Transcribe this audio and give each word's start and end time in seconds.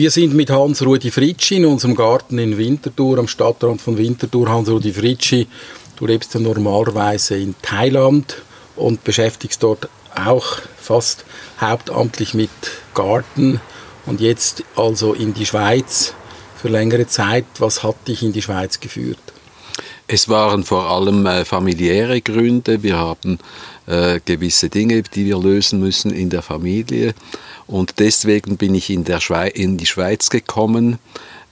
Wir 0.00 0.10
sind 0.10 0.32
mit 0.32 0.48
Hans-Rudi 0.48 1.10
Fritschi 1.10 1.56
in 1.56 1.66
unserem 1.66 1.94
Garten 1.94 2.38
in 2.38 2.56
Winterthur, 2.56 3.18
am 3.18 3.28
Stadtrand 3.28 3.82
von 3.82 3.98
Winterthur. 3.98 4.48
Hans-Rudi 4.48 4.94
Fritschi, 4.94 5.46
du 5.96 6.06
lebst 6.06 6.32
ja 6.32 6.40
normalerweise 6.40 7.36
in 7.36 7.54
Thailand 7.60 8.40
und 8.76 9.04
beschäftigst 9.04 9.62
dort 9.62 9.90
auch 10.14 10.56
fast 10.80 11.26
hauptamtlich 11.60 12.32
mit 12.32 12.48
Garten 12.94 13.60
und 14.06 14.22
jetzt 14.22 14.64
also 14.74 15.12
in 15.12 15.34
die 15.34 15.44
Schweiz 15.44 16.14
für 16.56 16.68
längere 16.68 17.06
Zeit. 17.06 17.44
Was 17.58 17.82
hat 17.82 18.08
dich 18.08 18.22
in 18.22 18.32
die 18.32 18.40
Schweiz 18.40 18.80
geführt? 18.80 19.18
Es 20.06 20.30
waren 20.30 20.64
vor 20.64 20.90
allem 20.90 21.26
äh, 21.26 21.44
familiäre 21.44 22.22
Gründe. 22.22 22.82
Wir 22.82 22.96
haben 22.96 23.38
äh, 23.90 24.20
gewisse 24.24 24.68
Dinge, 24.68 25.02
die 25.02 25.26
wir 25.26 25.38
lösen 25.38 25.80
müssen 25.80 26.12
in 26.12 26.30
der 26.30 26.42
Familie. 26.42 27.14
Und 27.66 27.98
deswegen 27.98 28.56
bin 28.56 28.74
ich 28.74 28.88
in, 28.90 29.04
der 29.04 29.20
Schweiz, 29.20 29.54
in 29.54 29.76
die 29.76 29.86
Schweiz 29.86 30.30
gekommen, 30.30 30.98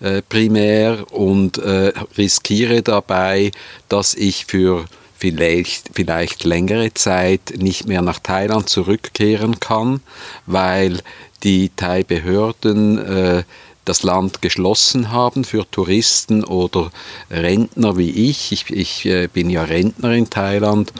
äh, 0.00 0.22
primär, 0.22 1.04
und 1.12 1.58
äh, 1.58 1.92
riskiere 2.16 2.82
dabei, 2.82 3.50
dass 3.88 4.14
ich 4.14 4.46
für 4.46 4.84
vielleicht, 5.16 5.90
vielleicht 5.94 6.44
längere 6.44 6.94
Zeit 6.94 7.54
nicht 7.56 7.88
mehr 7.88 8.02
nach 8.02 8.20
Thailand 8.20 8.68
zurückkehren 8.68 9.58
kann, 9.58 10.00
weil 10.46 11.00
die 11.42 11.70
Thai-Behörden 11.74 12.98
äh, 12.98 13.42
das 13.84 14.02
Land 14.02 14.42
geschlossen 14.42 15.10
haben 15.10 15.44
für 15.44 15.68
Touristen 15.68 16.44
oder 16.44 16.92
Rentner 17.30 17.96
wie 17.96 18.10
ich. 18.10 18.52
Ich, 18.52 18.70
ich 18.70 19.06
äh, 19.06 19.28
bin 19.28 19.50
ja 19.50 19.64
Rentner 19.64 20.12
in 20.12 20.30
Thailand 20.30 20.92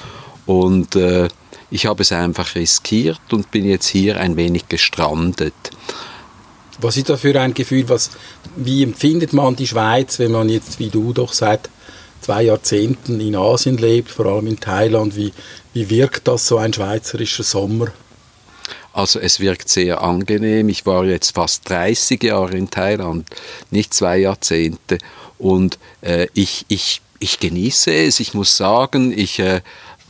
und 0.48 0.96
äh, 0.96 1.28
ich 1.70 1.84
habe 1.84 2.00
es 2.00 2.10
einfach 2.10 2.54
riskiert 2.54 3.20
und 3.32 3.50
bin 3.50 3.66
jetzt 3.66 3.86
hier 3.86 4.18
ein 4.18 4.36
wenig 4.36 4.66
gestrandet. 4.66 5.52
Was 6.80 6.96
ist 6.96 7.10
da 7.10 7.18
für 7.18 7.38
ein 7.38 7.52
Gefühl? 7.52 7.86
Was, 7.90 8.10
wie 8.56 8.82
empfindet 8.82 9.34
man 9.34 9.56
die 9.56 9.66
Schweiz, 9.66 10.18
wenn 10.18 10.32
man 10.32 10.48
jetzt 10.48 10.78
wie 10.78 10.88
du 10.88 11.12
doch 11.12 11.34
seit 11.34 11.68
zwei 12.22 12.44
Jahrzehnten 12.44 13.20
in 13.20 13.36
Asien 13.36 13.76
lebt, 13.76 14.10
vor 14.10 14.24
allem 14.24 14.46
in 14.46 14.58
Thailand? 14.58 15.16
Wie, 15.16 15.34
wie 15.74 15.90
wirkt 15.90 16.26
das 16.26 16.46
so 16.46 16.56
ein 16.56 16.72
schweizerischer 16.72 17.42
Sommer? 17.42 17.88
Also 18.94 19.20
es 19.20 19.40
wirkt 19.40 19.68
sehr 19.68 20.00
angenehm. 20.00 20.70
Ich 20.70 20.86
war 20.86 21.04
jetzt 21.04 21.34
fast 21.34 21.68
30 21.68 22.22
Jahre 22.22 22.56
in 22.56 22.70
Thailand, 22.70 23.28
nicht 23.70 23.92
zwei 23.92 24.16
Jahrzehnte. 24.16 24.96
Und 25.36 25.78
äh, 26.00 26.28
ich, 26.32 26.64
ich, 26.68 27.02
ich 27.18 27.38
genieße 27.38 27.92
es. 27.92 28.18
Ich 28.18 28.32
muss 28.32 28.56
sagen, 28.56 29.12
ich 29.16 29.40
äh, 29.40 29.60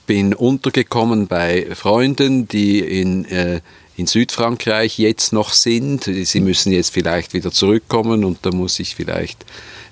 bin 0.09 0.33
untergekommen 0.33 1.29
bei 1.29 1.69
Freunden, 1.75 2.49
die 2.49 2.81
in, 2.81 3.27
äh, 3.27 3.61
in 3.97 4.07
Südfrankreich 4.07 4.99
jetzt 4.99 5.35
noch 5.35 5.53
sind. 5.53 6.05
Sie 6.05 6.41
müssen 6.41 6.73
jetzt 6.73 6.93
vielleicht 6.93 7.35
wieder 7.35 7.53
zurückkommen 7.53 8.25
und 8.25 8.39
da 8.43 8.51
muss 8.51 8.81
ich 8.81 8.97
vielleicht 8.97 9.45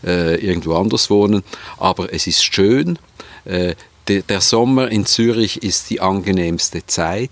äh, 0.04 0.36
irgendwo 0.36 0.74
anders 0.74 1.10
wohnen. 1.10 1.44
Aber 1.76 2.12
es 2.12 2.26
ist 2.26 2.42
schön. 2.42 2.98
Äh, 3.44 3.74
der 4.08 4.40
Sommer 4.40 4.90
in 4.90 5.04
Zürich 5.04 5.62
ist 5.62 5.90
die 5.90 6.00
angenehmste 6.00 6.86
Zeit. 6.86 7.30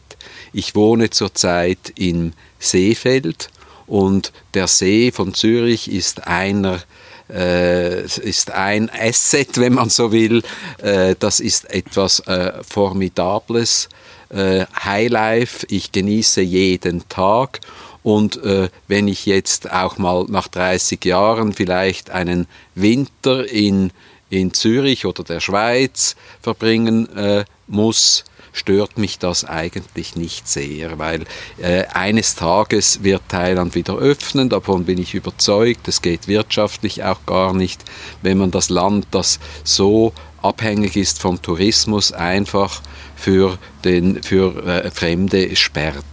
Ich 0.53 0.75
wohne 0.75 1.09
zurzeit 1.09 1.93
in 1.97 2.35
Seefeld 2.59 3.49
und 3.87 4.33
der 4.53 4.67
See 4.67 5.11
von 5.11 5.33
Zürich 5.33 5.91
ist 5.91 6.27
einer 6.27 6.83
äh, 7.30 8.05
ist 8.05 8.50
ein 8.50 8.91
Asset, 8.91 9.58
wenn 9.58 9.75
man 9.75 9.91
so 9.91 10.12
will. 10.12 10.42
Äh, 10.78 11.14
das 11.19 11.41
ist 11.41 11.70
etwas 11.70 12.20
äh, 12.20 12.53
Formidables. 12.62 13.89
Highlife, 14.36 15.64
ich 15.70 15.92
genieße 15.92 16.41
jeden 16.41 17.08
Tag. 17.08 17.61
Und 18.05 18.42
äh, 18.44 18.69
wenn 18.86 19.08
ich 19.08 19.27
jetzt 19.27 19.72
auch 19.72 19.97
mal 19.97 20.27
nach 20.28 20.47
30 20.48 21.03
Jahren 21.06 21.55
vielleicht 21.55 22.11
einen 22.11 22.47
Winter 22.75 23.50
in, 23.50 23.92
in 24.28 24.53
Zürich 24.53 25.06
oder 25.06 25.25
der 25.25 25.41
Schweiz 25.41 26.14
verbringen 26.42 27.09
äh, 27.16 27.44
muss, 27.66 28.25
stört 28.54 28.97
mich 28.97 29.19
das 29.19 29.44
eigentlich 29.44 30.16
nicht 30.16 30.48
sehr, 30.48 30.98
weil 30.98 31.25
äh, 31.60 31.84
eines 31.92 32.37
Tages 32.37 33.03
wird 33.03 33.22
Thailand 33.28 33.75
wieder 33.75 33.98
öffnen, 33.98 34.48
davon 34.48 34.84
bin 34.84 34.97
ich 34.97 35.12
überzeugt, 35.12 35.87
es 35.88 36.00
geht 36.00 36.28
wirtschaftlich 36.28 37.04
auch 37.04 37.26
gar 37.26 37.53
nicht, 37.53 37.84
wenn 38.22 38.38
man 38.38 38.50
das 38.50 38.70
Land, 38.70 39.09
das 39.10 39.41
so 39.64 40.14
abhängig 40.41 40.97
ist 40.97 41.20
vom 41.20 41.43
Tourismus, 41.43 42.12
einfach 42.12 42.81
für, 43.16 43.59
den, 43.84 44.22
für 44.22 44.64
äh, 44.66 44.91
Fremde 44.91 45.56
sperrt. 45.56 46.04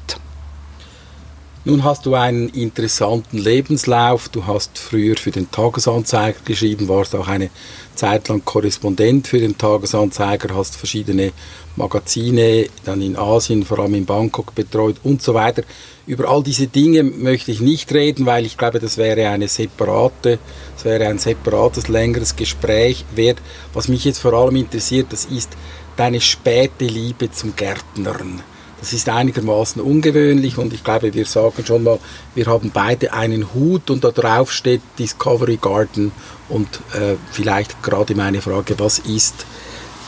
Nun 1.63 1.83
hast 1.83 2.07
du 2.07 2.15
einen 2.15 2.49
interessanten 2.49 3.37
Lebenslauf. 3.37 4.29
Du 4.29 4.47
hast 4.47 4.79
früher 4.79 5.15
für 5.15 5.29
den 5.29 5.51
Tagesanzeiger 5.51 6.39
geschrieben, 6.43 6.87
warst 6.87 7.15
auch 7.15 7.27
eine 7.27 7.51
Zeit 7.93 8.29
lang 8.29 8.43
Korrespondent 8.43 9.27
für 9.27 9.39
den 9.39 9.55
Tagesanzeiger, 9.59 10.55
hast 10.55 10.75
verschiedene 10.75 11.33
Magazine 11.75 12.67
dann 12.83 13.01
in 13.01 13.15
Asien, 13.15 13.63
vor 13.63 13.79
allem 13.79 13.95
in 13.95 14.05
Bangkok 14.05 14.53
betreut 14.55 14.97
und 15.03 15.21
so 15.21 15.33
weiter. 15.33 15.63
Über 16.07 16.29
all 16.29 16.43
diese 16.43 16.67
Dinge 16.67 17.03
möchte 17.03 17.51
ich 17.51 17.61
nicht 17.61 17.93
reden, 17.93 18.25
weil 18.25 18.45
ich 18.45 18.57
glaube, 18.57 18.79
das 18.79 18.97
wäre 18.97 19.29
eine 19.29 19.47
separate, 19.47 20.39
das 20.75 20.85
wäre 20.85 21.07
ein 21.07 21.19
separates, 21.19 21.87
längeres 21.87 22.35
Gespräch 22.35 23.05
wert. 23.15 23.37
Was 23.73 23.87
mich 23.87 24.05
jetzt 24.05 24.19
vor 24.19 24.33
allem 24.33 24.55
interessiert, 24.55 25.07
das 25.11 25.25
ist 25.25 25.51
deine 25.95 26.19
späte 26.19 26.85
Liebe 26.85 27.31
zum 27.31 27.55
Gärtnern. 27.55 28.41
Das 28.79 28.93
ist 28.93 29.07
einigermaßen 29.07 29.79
ungewöhnlich 29.79 30.57
und 30.57 30.73
ich 30.73 30.83
glaube, 30.83 31.13
wir 31.13 31.27
sagen 31.27 31.63
schon 31.63 31.83
mal, 31.83 31.99
wir 32.33 32.47
haben 32.47 32.71
beide 32.73 33.13
einen 33.13 33.53
Hut 33.53 33.91
und 33.91 34.03
da 34.03 34.09
drauf 34.09 34.51
steht 34.51 34.81
Discovery 34.97 35.59
Garden 35.61 36.11
und 36.49 36.67
äh, 36.93 37.15
vielleicht 37.31 37.83
gerade 37.83 38.15
meine 38.15 38.41
Frage, 38.41 38.79
was 38.79 38.97
ist 38.97 39.45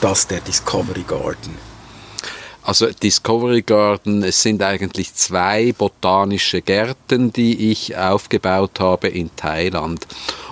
das 0.04 0.28
der 0.28 0.42
Discovery 0.42 1.04
Garden? 1.08 1.58
Also 2.62 2.88
Discovery 2.88 3.62
Garden, 3.62 4.24
es 4.24 4.42
sind 4.42 4.62
eigentlich 4.62 5.14
zwei 5.14 5.72
botanische 5.72 6.62
Gärten, 6.62 7.32
die 7.32 7.72
ich 7.72 7.96
aufgebaut 7.96 8.80
habe 8.80 9.08
in 9.08 9.34
Thailand. 9.36 10.06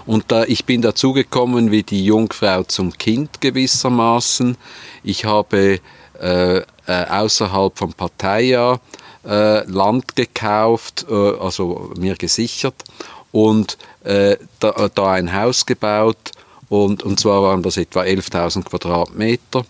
Und 0.06 0.26
da, 0.30 0.44
ich 0.44 0.66
bin 0.66 0.82
dazugekommen 0.82 1.72
wie 1.72 1.84
die 1.84 2.06
Jungfrau 2.06 2.64
zum 2.64 2.98
Kind 2.98 3.42
gewissermaßen. 3.42 4.58
Ich 5.04 5.26
habe 5.26 5.80
äh, 6.20 6.58
äh, 6.58 6.64
außerhalb 6.88 7.78
von 7.78 7.94
Pattaya 7.94 8.80
äh, 9.26 9.66
Land 9.70 10.16
gekauft, 10.16 11.06
äh, 11.10 11.14
also 11.14 11.92
mir 11.98 12.16
gesichert 12.16 12.84
und 13.32 13.78
äh, 14.04 14.38
da, 14.60 14.90
da 14.94 15.12
ein 15.12 15.34
Haus 15.34 15.66
gebaut 15.66 16.32
und, 16.72 17.04
und 17.04 17.20
zwar 17.20 17.44
waren 17.44 17.64
das 17.64 17.76
etwa 17.76 18.04
11.000 18.04 18.64
Quadratmeter. 18.64 19.66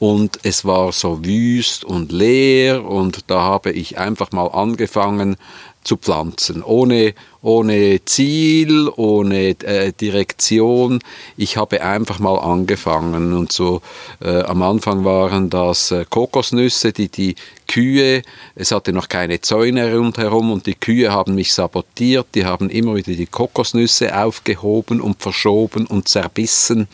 Und 0.00 0.40
es 0.42 0.64
war 0.64 0.90
so 0.90 1.24
wüst 1.24 1.84
und 1.84 2.10
leer 2.10 2.84
und 2.84 3.30
da 3.30 3.40
habe 3.42 3.70
ich 3.70 3.98
einfach 3.98 4.32
mal 4.32 4.48
angefangen, 4.48 5.36
zu 5.82 5.96
pflanzen, 5.96 6.62
ohne, 6.62 7.14
ohne 7.42 8.04
Ziel, 8.04 8.88
ohne 8.96 9.50
äh, 9.64 9.92
Direktion. 9.92 11.00
Ich 11.36 11.56
habe 11.56 11.82
einfach 11.82 12.18
mal 12.18 12.38
angefangen. 12.38 13.32
Und 13.32 13.50
so 13.50 13.80
äh, 14.20 14.42
am 14.42 14.62
Anfang 14.62 15.04
waren 15.04 15.48
das 15.48 15.90
äh, 15.90 16.04
Kokosnüsse, 16.08 16.92
die 16.92 17.08
die 17.08 17.34
Kühe, 17.66 18.22
es 18.56 18.72
hatte 18.72 18.92
noch 18.92 19.08
keine 19.08 19.40
Zäune 19.40 19.96
rundherum. 19.96 20.52
Und 20.52 20.66
die 20.66 20.74
Kühe 20.74 21.12
haben 21.12 21.34
mich 21.34 21.54
sabotiert, 21.54 22.26
die 22.34 22.44
haben 22.44 22.68
immer 22.68 22.96
wieder 22.96 23.12
die 23.12 23.26
Kokosnüsse 23.26 24.16
aufgehoben 24.16 25.00
und 25.00 25.22
verschoben 25.22 25.86
und 25.86 26.08
zerbissen 26.08 26.88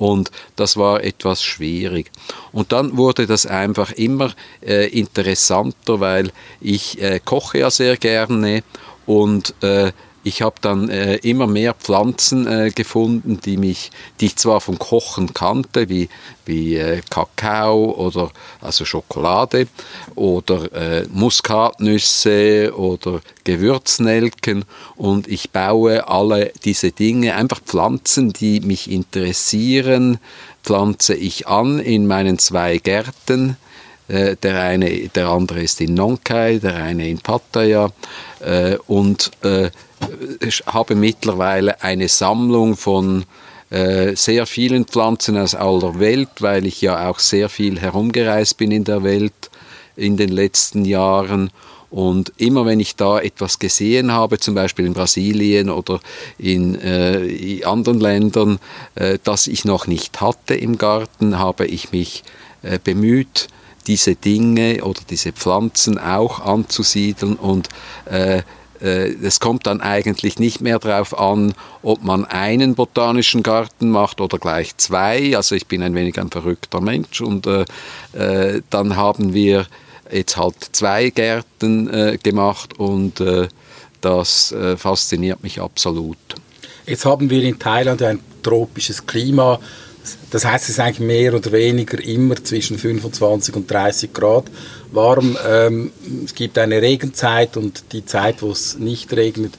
und 0.00 0.30
das 0.56 0.78
war 0.78 1.04
etwas 1.04 1.42
schwierig. 1.44 2.10
Und 2.52 2.72
dann 2.72 2.96
wurde 2.96 3.26
das 3.26 3.44
einfach 3.44 3.92
immer 3.92 4.32
äh, 4.66 4.88
interessanter, 4.88 6.00
weil 6.00 6.32
ich 6.62 7.00
äh, 7.02 7.20
koche 7.22 7.58
ja 7.58 7.70
sehr 7.70 7.98
gerne 7.98 8.62
und 9.04 9.54
äh, 9.62 9.92
ich 10.22 10.42
habe 10.42 10.56
dann 10.60 10.90
äh, 10.90 11.16
immer 11.16 11.46
mehr 11.46 11.72
Pflanzen 11.74 12.46
äh, 12.46 12.70
gefunden, 12.70 13.40
die 13.42 13.56
mich, 13.56 13.90
die 14.20 14.26
ich 14.26 14.36
zwar 14.36 14.60
vom 14.60 14.78
Kochen 14.78 15.32
kannte, 15.32 15.88
wie, 15.88 16.08
wie 16.44 16.76
äh, 16.76 17.00
Kakao 17.08 17.92
oder 17.92 18.30
also 18.60 18.84
Schokolade 18.84 19.66
oder 20.14 20.72
äh, 20.72 21.06
Muskatnüsse 21.10 22.72
oder 22.76 23.20
Gewürznelken 23.44 24.64
und 24.96 25.26
ich 25.26 25.50
baue 25.50 26.06
alle 26.08 26.52
diese 26.64 26.92
Dinge, 26.92 27.34
einfach 27.34 27.60
Pflanzen, 27.60 28.32
die 28.32 28.60
mich 28.60 28.90
interessieren, 28.90 30.18
pflanze 30.62 31.14
ich 31.14 31.46
an 31.46 31.78
in 31.78 32.06
meinen 32.06 32.38
zwei 32.38 32.76
Gärten. 32.76 33.56
Äh, 34.08 34.36
der 34.36 34.60
eine, 34.60 35.08
der 35.08 35.28
andere 35.28 35.62
ist 35.62 35.80
in 35.80 35.94
Nongkai, 35.94 36.58
der 36.58 36.74
eine 36.74 37.08
in 37.08 37.18
Pattaya 37.20 37.90
äh, 38.40 38.76
und 38.86 39.30
habe 40.66 40.94
mittlerweile 40.94 41.82
eine 41.82 42.08
Sammlung 42.08 42.76
von 42.76 43.24
äh, 43.70 44.16
sehr 44.16 44.46
vielen 44.46 44.84
Pflanzen 44.84 45.36
aus 45.36 45.54
aller 45.54 46.00
Welt, 46.00 46.28
weil 46.40 46.66
ich 46.66 46.80
ja 46.80 47.08
auch 47.08 47.18
sehr 47.18 47.48
viel 47.48 47.78
herumgereist 47.80 48.56
bin 48.56 48.70
in 48.70 48.84
der 48.84 49.02
Welt 49.04 49.50
in 49.96 50.16
den 50.16 50.30
letzten 50.30 50.84
Jahren. 50.84 51.50
Und 51.90 52.32
immer 52.36 52.66
wenn 52.66 52.78
ich 52.78 52.94
da 52.94 53.18
etwas 53.18 53.58
gesehen 53.58 54.12
habe, 54.12 54.38
zum 54.38 54.54
Beispiel 54.54 54.86
in 54.86 54.94
Brasilien 54.94 55.70
oder 55.70 56.00
in, 56.38 56.80
äh, 56.80 57.24
in 57.24 57.64
anderen 57.64 58.00
Ländern, 58.00 58.58
äh, 58.94 59.18
das 59.22 59.48
ich 59.48 59.64
noch 59.64 59.86
nicht 59.86 60.20
hatte 60.20 60.54
im 60.54 60.78
Garten, 60.78 61.38
habe 61.38 61.66
ich 61.66 61.90
mich 61.90 62.22
äh, 62.62 62.78
bemüht, 62.82 63.48
diese 63.88 64.14
Dinge 64.14 64.84
oder 64.84 65.00
diese 65.08 65.32
Pflanzen 65.32 65.98
auch 65.98 66.40
anzusiedeln 66.40 67.34
und 67.34 67.68
äh, 68.04 68.42
es 68.80 69.40
kommt 69.40 69.66
dann 69.66 69.80
eigentlich 69.80 70.38
nicht 70.38 70.60
mehr 70.60 70.78
darauf 70.78 71.18
an, 71.18 71.54
ob 71.82 72.02
man 72.02 72.24
einen 72.24 72.74
botanischen 72.74 73.42
Garten 73.42 73.90
macht 73.90 74.20
oder 74.20 74.38
gleich 74.38 74.76
zwei. 74.78 75.36
Also 75.36 75.54
ich 75.54 75.66
bin 75.66 75.82
ein 75.82 75.94
wenig 75.94 76.18
ein 76.18 76.30
verrückter 76.30 76.80
Mensch 76.80 77.20
und 77.20 77.46
äh, 77.46 77.64
äh, 78.12 78.62
dann 78.70 78.96
haben 78.96 79.34
wir 79.34 79.66
jetzt 80.10 80.36
halt 80.36 80.56
zwei 80.72 81.10
Gärten 81.10 81.92
äh, 81.92 82.18
gemacht 82.22 82.78
und 82.78 83.20
äh, 83.20 83.48
das 84.00 84.52
äh, 84.52 84.76
fasziniert 84.76 85.42
mich 85.42 85.60
absolut. 85.60 86.16
Jetzt 86.86 87.04
haben 87.04 87.30
wir 87.30 87.42
in 87.42 87.58
Thailand 87.58 88.02
ein 88.02 88.20
tropisches 88.42 89.06
Klima. 89.06 89.60
Das 90.30 90.44
heißt, 90.44 90.64
es 90.64 90.70
ist 90.70 90.80
eigentlich 90.80 91.00
mehr 91.00 91.34
oder 91.34 91.52
weniger 91.52 92.02
immer 92.02 92.36
zwischen 92.42 92.78
25 92.78 93.56
und 93.56 93.70
30 93.70 94.12
Grad 94.12 94.44
warm. 94.92 95.36
Ähm, 95.48 95.92
es 96.24 96.34
gibt 96.34 96.58
eine 96.58 96.80
Regenzeit 96.82 97.56
und 97.56 97.92
die 97.92 98.04
Zeit, 98.04 98.42
wo 98.42 98.50
es 98.50 98.78
nicht 98.78 99.12
regnet, 99.12 99.54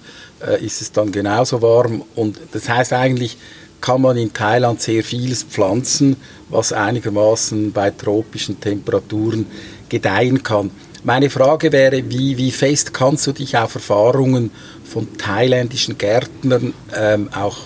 äh, 0.45 0.63
ist 0.63 0.81
es 0.81 0.91
dann 0.91 1.11
genauso 1.11 1.61
warm. 1.61 2.03
Und 2.15 2.39
das 2.51 2.69
heißt 2.69 2.93
eigentlich, 2.93 3.37
kann 3.81 4.01
man 4.01 4.15
in 4.15 4.31
Thailand 4.31 4.81
sehr 4.81 5.03
vieles 5.03 5.43
pflanzen, 5.43 6.15
was 6.49 6.71
einigermaßen 6.71 7.71
bei 7.71 7.89
tropischen 7.89 8.59
Temperaturen 8.59 9.47
gedeihen 9.89 10.43
kann. 10.43 10.71
Meine 11.03 11.31
Frage 11.31 11.71
wäre, 11.71 12.09
wie, 12.11 12.37
wie 12.37 12.51
fest 12.51 12.93
kannst 12.93 13.25
du 13.25 13.31
dich 13.31 13.57
auf 13.57 13.73
Erfahrungen 13.73 14.51
von 14.83 15.17
thailändischen 15.17 15.97
Gärtnern 15.97 16.73
ähm, 16.95 17.29
auch 17.33 17.57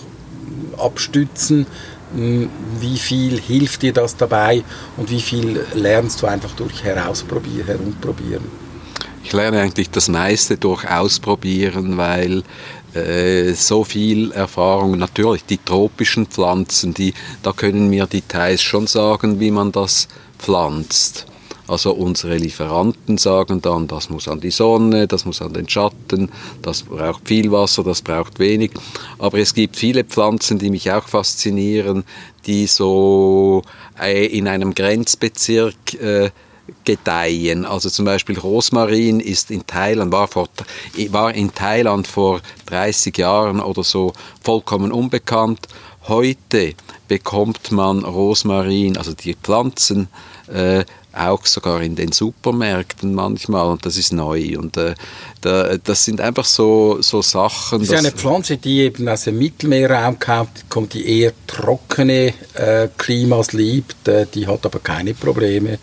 abstützen? 0.78 1.66
Hm, 2.14 2.48
wie 2.80 2.98
viel 2.98 3.40
hilft 3.40 3.82
dir 3.82 3.92
das 3.92 4.16
dabei 4.16 4.62
und 4.96 5.10
wie 5.10 5.20
viel 5.20 5.64
lernst 5.74 6.22
du 6.22 6.26
einfach 6.26 6.52
durch 6.52 6.84
Herausprobieren, 6.84 7.66
Herumprobieren? 7.66 8.44
Ich 9.24 9.32
lerne 9.32 9.60
eigentlich 9.60 9.90
das 9.90 10.08
meiste 10.08 10.56
durch 10.56 10.88
Ausprobieren, 10.88 11.96
weil 11.96 12.44
äh, 12.94 13.52
so 13.54 13.82
viel 13.82 14.30
Erfahrung, 14.32 14.96
natürlich 14.98 15.44
die 15.44 15.58
tropischen 15.58 16.26
Pflanzen, 16.26 16.94
die, 16.94 17.12
da 17.42 17.52
können 17.52 17.90
mir 17.90 18.06
Details 18.06 18.62
schon 18.62 18.86
sagen, 18.86 19.40
wie 19.40 19.50
man 19.50 19.72
das 19.72 20.06
pflanzt. 20.38 21.26
Also 21.68 21.92
unsere 21.92 22.36
Lieferanten 22.36 23.18
sagen 23.18 23.60
dann, 23.60 23.88
das 23.88 24.08
muss 24.08 24.28
an 24.28 24.40
die 24.40 24.50
Sonne, 24.50 25.08
das 25.08 25.24
muss 25.24 25.42
an 25.42 25.52
den 25.52 25.68
Schatten, 25.68 26.30
das 26.62 26.82
braucht 26.82 27.26
viel 27.26 27.50
Wasser, 27.50 27.82
das 27.82 28.02
braucht 28.02 28.38
wenig. 28.38 28.70
Aber 29.18 29.38
es 29.38 29.52
gibt 29.52 29.76
viele 29.76 30.04
Pflanzen, 30.04 30.58
die 30.58 30.70
mich 30.70 30.90
auch 30.92 31.08
faszinieren, 31.08 32.04
die 32.46 32.66
so 32.66 33.62
äh, 34.00 34.26
in 34.26 34.46
einem 34.46 34.74
Grenzbezirk 34.74 35.94
äh, 36.00 36.30
gedeihen. 36.84 37.64
Also 37.64 37.90
zum 37.90 38.04
Beispiel 38.04 38.38
Rosmarin 38.38 39.20
ist 39.20 39.50
in 39.50 39.66
Thailand, 39.66 40.12
war, 40.12 40.28
vor, 40.28 40.48
war 41.10 41.34
in 41.34 41.52
Thailand 41.54 42.06
vor 42.06 42.40
30 42.66 43.16
Jahren 43.18 43.60
oder 43.60 43.84
so 43.84 44.12
vollkommen 44.42 44.92
unbekannt. 44.92 45.66
Heute 46.08 46.74
bekommt 47.08 47.72
man 47.72 48.04
Rosmarin, 48.04 48.96
also 48.96 49.12
die 49.12 49.34
Pflanzen, 49.34 50.08
äh, 50.52 50.84
auch 51.16 51.46
sogar 51.46 51.82
in 51.82 51.96
den 51.96 52.12
Supermärkten 52.12 53.14
manchmal 53.14 53.66
und 53.66 53.84
das 53.86 53.96
ist 53.96 54.12
neu 54.12 54.58
und 54.58 54.76
äh, 54.76 54.94
da, 55.40 55.76
das 55.76 56.04
sind 56.04 56.20
einfach 56.20 56.44
so, 56.44 56.98
so 57.00 57.22
Sachen. 57.22 57.80
Das 57.80 57.88
ist 57.88 57.94
eine 57.94 58.12
Pflanze, 58.12 58.56
die 58.56 58.80
eben 58.80 59.08
aus 59.08 59.24
dem 59.24 59.38
Mittelmeerraum 59.38 60.18
kommt, 60.18 60.68
kommt 60.68 60.94
die 60.94 61.20
eher 61.20 61.32
trockene 61.46 62.34
äh, 62.54 62.88
Klimas 62.96 63.52
liebt, 63.52 64.08
äh, 64.08 64.26
die 64.32 64.46
hat 64.46 64.64
aber 64.66 64.78
keine 64.78 65.14
Probleme 65.14 65.78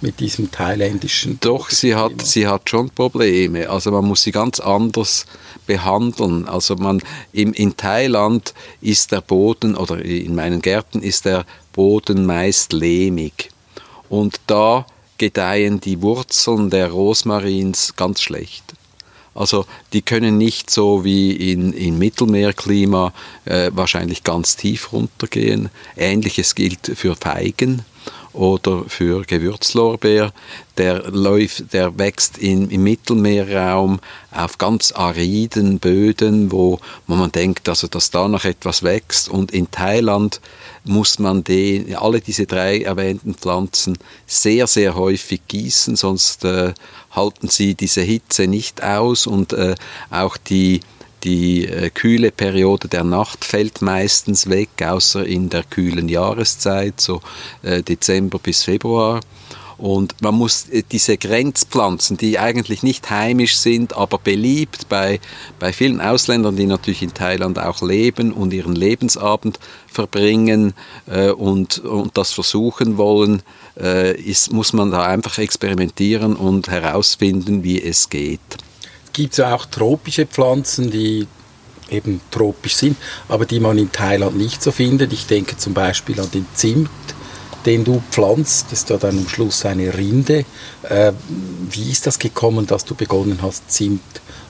mit 0.00 0.20
diesem 0.20 0.50
thailändischen. 0.50 1.38
Doch, 1.40 1.70
sie 1.70 1.94
hat, 1.94 2.22
sie 2.22 2.46
hat 2.46 2.70
schon 2.70 2.90
Probleme. 2.90 3.68
Also 3.68 3.90
man 3.90 4.04
muss 4.04 4.22
sie 4.22 4.30
ganz 4.30 4.60
anders 4.60 5.26
behandeln. 5.66 6.46
Also 6.46 6.76
man 6.76 7.02
im, 7.32 7.52
in 7.52 7.76
Thailand 7.76 8.54
ist 8.80 9.12
der 9.12 9.20
Boden 9.20 9.76
oder 9.76 10.04
in 10.04 10.34
meinen 10.34 10.62
Gärten 10.62 11.02
ist 11.02 11.24
der 11.24 11.44
Boden 11.72 12.26
meist 12.26 12.72
lehmig. 12.72 13.50
Und 14.08 14.40
da 14.46 14.86
gedeihen 15.18 15.80
die 15.80 16.00
Wurzeln 16.00 16.70
der 16.70 16.90
Rosmarins 16.90 17.94
ganz 17.96 18.22
schlecht. 18.22 18.64
Also 19.34 19.66
die 19.92 20.02
können 20.02 20.36
nicht 20.36 20.68
so 20.70 21.04
wie 21.04 21.52
in, 21.52 21.72
in 21.72 21.98
Mittelmeerklima 21.98 23.12
äh, 23.44 23.70
wahrscheinlich 23.72 24.24
ganz 24.24 24.56
tief 24.56 24.92
runtergehen. 24.92 25.70
Ähnliches 25.96 26.54
gilt 26.54 26.90
für 26.96 27.14
Feigen 27.14 27.84
oder 28.32 28.84
für 28.86 29.22
Gewürzlorbeer. 29.22 30.32
Der, 30.76 31.10
läuft, 31.10 31.72
der 31.72 31.98
wächst 31.98 32.38
in, 32.38 32.70
im 32.70 32.84
Mittelmeerraum 32.84 33.98
auf 34.30 34.58
ganz 34.58 34.92
ariden 34.92 35.80
Böden, 35.80 36.52
wo, 36.52 36.78
man 37.06 37.32
denkt, 37.32 37.68
also, 37.68 37.88
dass 37.88 38.10
da 38.10 38.28
noch 38.28 38.44
etwas 38.44 38.82
wächst. 38.82 39.28
Und 39.28 39.50
in 39.50 39.70
Thailand 39.70 40.40
muss 40.84 41.18
man 41.18 41.42
den, 41.42 41.94
alle 41.96 42.20
diese 42.20 42.46
drei 42.46 42.80
erwähnten 42.80 43.34
Pflanzen 43.34 43.98
sehr, 44.26 44.66
sehr 44.66 44.94
häufig 44.94 45.40
gießen, 45.48 45.96
sonst 45.96 46.44
äh, 46.44 46.74
halten 47.10 47.48
sie 47.48 47.74
diese 47.74 48.02
Hitze 48.02 48.46
nicht 48.46 48.82
aus 48.82 49.26
und 49.26 49.52
äh, 49.52 49.74
auch 50.10 50.36
die 50.36 50.80
die 51.24 51.66
äh, 51.66 51.90
kühle 51.90 52.30
Periode 52.30 52.88
der 52.88 53.04
Nacht 53.04 53.44
fällt 53.44 53.82
meistens 53.82 54.48
weg, 54.48 54.70
außer 54.84 55.26
in 55.26 55.48
der 55.48 55.64
kühlen 55.64 56.08
Jahreszeit, 56.08 57.00
so 57.00 57.20
äh, 57.62 57.82
Dezember 57.82 58.38
bis 58.38 58.62
Februar. 58.62 59.20
Und 59.78 60.20
man 60.22 60.34
muss 60.34 60.68
äh, 60.68 60.82
diese 60.90 61.16
Grenzpflanzen, 61.16 62.16
die 62.16 62.38
eigentlich 62.38 62.82
nicht 62.82 63.10
heimisch 63.10 63.56
sind, 63.56 63.96
aber 63.96 64.18
beliebt 64.18 64.88
bei, 64.88 65.20
bei 65.60 65.72
vielen 65.72 66.00
Ausländern, 66.00 66.56
die 66.56 66.66
natürlich 66.66 67.02
in 67.02 67.14
Thailand 67.14 67.58
auch 67.58 67.80
leben 67.80 68.32
und 68.32 68.52
ihren 68.52 68.74
Lebensabend 68.74 69.60
verbringen 69.86 70.74
äh, 71.06 71.30
und, 71.30 71.78
und 71.78 72.18
das 72.18 72.32
versuchen 72.32 72.98
wollen, 72.98 73.42
äh, 73.80 74.20
ist, 74.20 74.52
muss 74.52 74.72
man 74.72 74.90
da 74.90 75.04
einfach 75.04 75.38
experimentieren 75.38 76.34
und 76.34 76.68
herausfinden, 76.68 77.62
wie 77.62 77.80
es 77.80 78.10
geht 78.10 78.40
gibt 79.18 79.32
es 79.32 79.40
auch 79.40 79.66
tropische 79.66 80.26
Pflanzen, 80.26 80.92
die 80.92 81.26
eben 81.90 82.20
tropisch 82.30 82.76
sind, 82.76 82.96
aber 83.28 83.46
die 83.46 83.58
man 83.58 83.76
in 83.76 83.90
Thailand 83.90 84.36
nicht 84.36 84.62
so 84.62 84.70
findet. 84.70 85.12
Ich 85.12 85.26
denke 85.26 85.56
zum 85.56 85.74
Beispiel 85.74 86.20
an 86.20 86.30
den 86.30 86.46
Zimt, 86.54 86.88
den 87.66 87.82
du 87.82 88.00
pflanzt. 88.12 88.66
Das 88.70 88.80
ist 88.80 88.90
ja 88.90 88.96
dann 88.96 89.18
am 89.18 89.28
Schluss 89.28 89.64
eine 89.64 89.92
Rinde. 89.92 90.44
Äh, 90.84 91.12
wie 91.70 91.90
ist 91.90 92.06
das 92.06 92.20
gekommen, 92.20 92.68
dass 92.68 92.84
du 92.84 92.94
begonnen 92.94 93.40
hast, 93.42 93.68
Zimt 93.72 94.00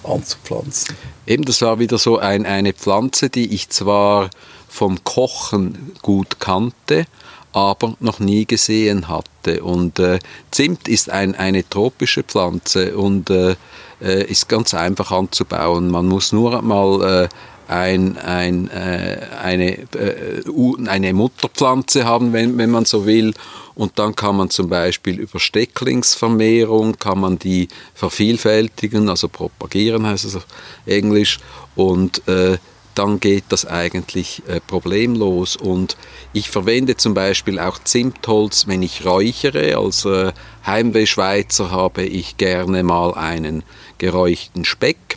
anzupflanzen? 0.04 0.94
Eben, 1.26 1.46
das 1.46 1.62
war 1.62 1.78
wieder 1.78 1.96
so 1.96 2.18
ein, 2.18 2.44
eine 2.44 2.74
Pflanze, 2.74 3.30
die 3.30 3.54
ich 3.54 3.70
zwar 3.70 4.28
vom 4.68 5.02
Kochen 5.02 5.92
gut 6.02 6.40
kannte, 6.40 7.06
aber 7.54 7.96
noch 8.00 8.18
nie 8.18 8.44
gesehen 8.44 9.08
hatte. 9.08 9.62
Und 9.62 9.98
äh, 9.98 10.18
Zimt 10.50 10.88
ist 10.88 11.08
ein, 11.08 11.34
eine 11.34 11.66
tropische 11.66 12.22
Pflanze 12.22 12.98
und 12.98 13.30
äh, 13.30 13.56
äh, 14.00 14.24
ist 14.24 14.48
ganz 14.48 14.74
einfach 14.74 15.10
anzubauen. 15.10 15.88
Man 15.90 16.06
muss 16.06 16.32
nur 16.32 16.60
mal 16.62 17.24
äh, 17.24 17.28
ein, 17.68 18.16
ein, 18.16 18.70
äh, 18.70 19.18
eine, 19.42 19.78
äh, 19.78 20.42
eine 20.86 21.12
Mutterpflanze 21.12 22.04
haben, 22.04 22.32
wenn, 22.32 22.56
wenn 22.56 22.70
man 22.70 22.86
so 22.86 23.06
will. 23.06 23.34
Und 23.74 23.98
dann 23.98 24.16
kann 24.16 24.36
man 24.36 24.50
zum 24.50 24.68
Beispiel 24.68 25.20
über 25.20 25.38
Stecklingsvermehrung, 25.38 26.98
kann 26.98 27.20
man 27.20 27.38
die 27.38 27.68
vervielfältigen, 27.94 29.08
also 29.08 29.28
propagieren 29.28 30.06
heißt 30.06 30.24
es 30.24 30.34
auf 30.34 30.46
Englisch. 30.86 31.38
Und 31.76 32.26
äh, 32.26 32.58
dann 32.98 33.20
geht 33.20 33.44
das 33.50 33.64
eigentlich 33.64 34.42
äh, 34.48 34.60
problemlos. 34.60 35.56
Und 35.56 35.96
ich 36.32 36.50
verwende 36.50 36.96
zum 36.96 37.14
Beispiel 37.14 37.58
auch 37.58 37.78
Zimtholz, 37.78 38.66
wenn 38.66 38.82
ich 38.82 39.04
räuchere. 39.04 39.78
Als 39.78 40.04
äh, 40.04 40.32
Heimweh-Schweizer 40.66 41.70
habe 41.70 42.02
ich 42.02 42.36
gerne 42.36 42.82
mal 42.82 43.14
einen 43.14 43.62
geräuchten 43.98 44.64
Speck. 44.64 45.16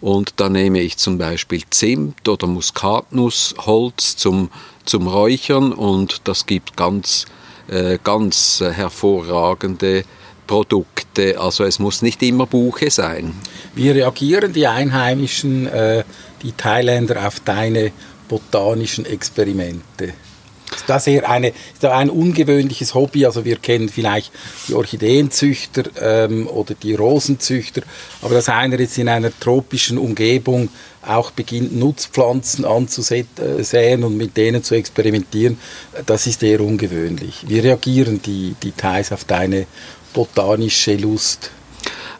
Und 0.00 0.34
da 0.36 0.48
nehme 0.48 0.80
ich 0.80 0.96
zum 0.96 1.18
Beispiel 1.18 1.62
Zimt 1.68 2.28
oder 2.28 2.46
Muskatnussholz 2.46 4.16
zum, 4.16 4.50
zum 4.86 5.06
Räuchern 5.06 5.72
und 5.72 6.22
das 6.24 6.46
gibt 6.46 6.76
ganz, 6.76 7.26
äh, 7.68 7.98
ganz 8.02 8.60
hervorragende 8.60 10.04
Produkte. 10.46 11.38
Also 11.38 11.64
es 11.64 11.78
muss 11.78 12.02
nicht 12.02 12.22
immer 12.22 12.46
Buche 12.46 12.90
sein. 12.90 13.34
Wie 13.74 13.90
reagieren 13.90 14.52
die 14.52 14.66
Einheimischen, 14.66 15.66
äh, 15.66 16.02
die 16.42 16.52
Thailänder, 16.52 17.26
auf 17.26 17.40
deine 17.40 17.92
botanischen 18.28 19.06
Experimente? 19.06 20.12
Das 20.86 21.06
ist 21.06 21.24
eine, 21.24 21.48
ist 21.48 21.84
ein 21.84 22.10
ungewöhnliches 22.10 22.94
Hobby. 22.94 23.26
Also 23.26 23.44
wir 23.44 23.56
kennen 23.56 23.88
vielleicht 23.88 24.32
die 24.68 24.74
Orchideenzüchter 24.74 25.84
ähm, 26.00 26.46
oder 26.46 26.74
die 26.74 26.94
Rosenzüchter, 26.94 27.82
aber 28.22 28.34
dass 28.34 28.48
einer 28.48 28.78
jetzt 28.78 28.98
in 28.98 29.08
einer 29.08 29.30
tropischen 29.38 29.98
Umgebung 29.98 30.68
auch 31.02 31.30
beginnt, 31.30 31.74
Nutzpflanzen 31.76 32.64
anzusäen 32.64 34.04
und 34.04 34.16
mit 34.16 34.36
denen 34.36 34.62
zu 34.62 34.74
experimentieren, 34.74 35.58
das 36.06 36.26
ist 36.26 36.42
eher 36.42 36.60
ungewöhnlich. 36.60 37.44
Wie 37.48 37.58
reagieren 37.58 38.20
die, 38.22 38.54
die 38.62 38.72
Thais 38.72 39.12
auf 39.12 39.24
deine 39.24 39.66
botanische 40.12 40.94
Lust? 40.96 41.50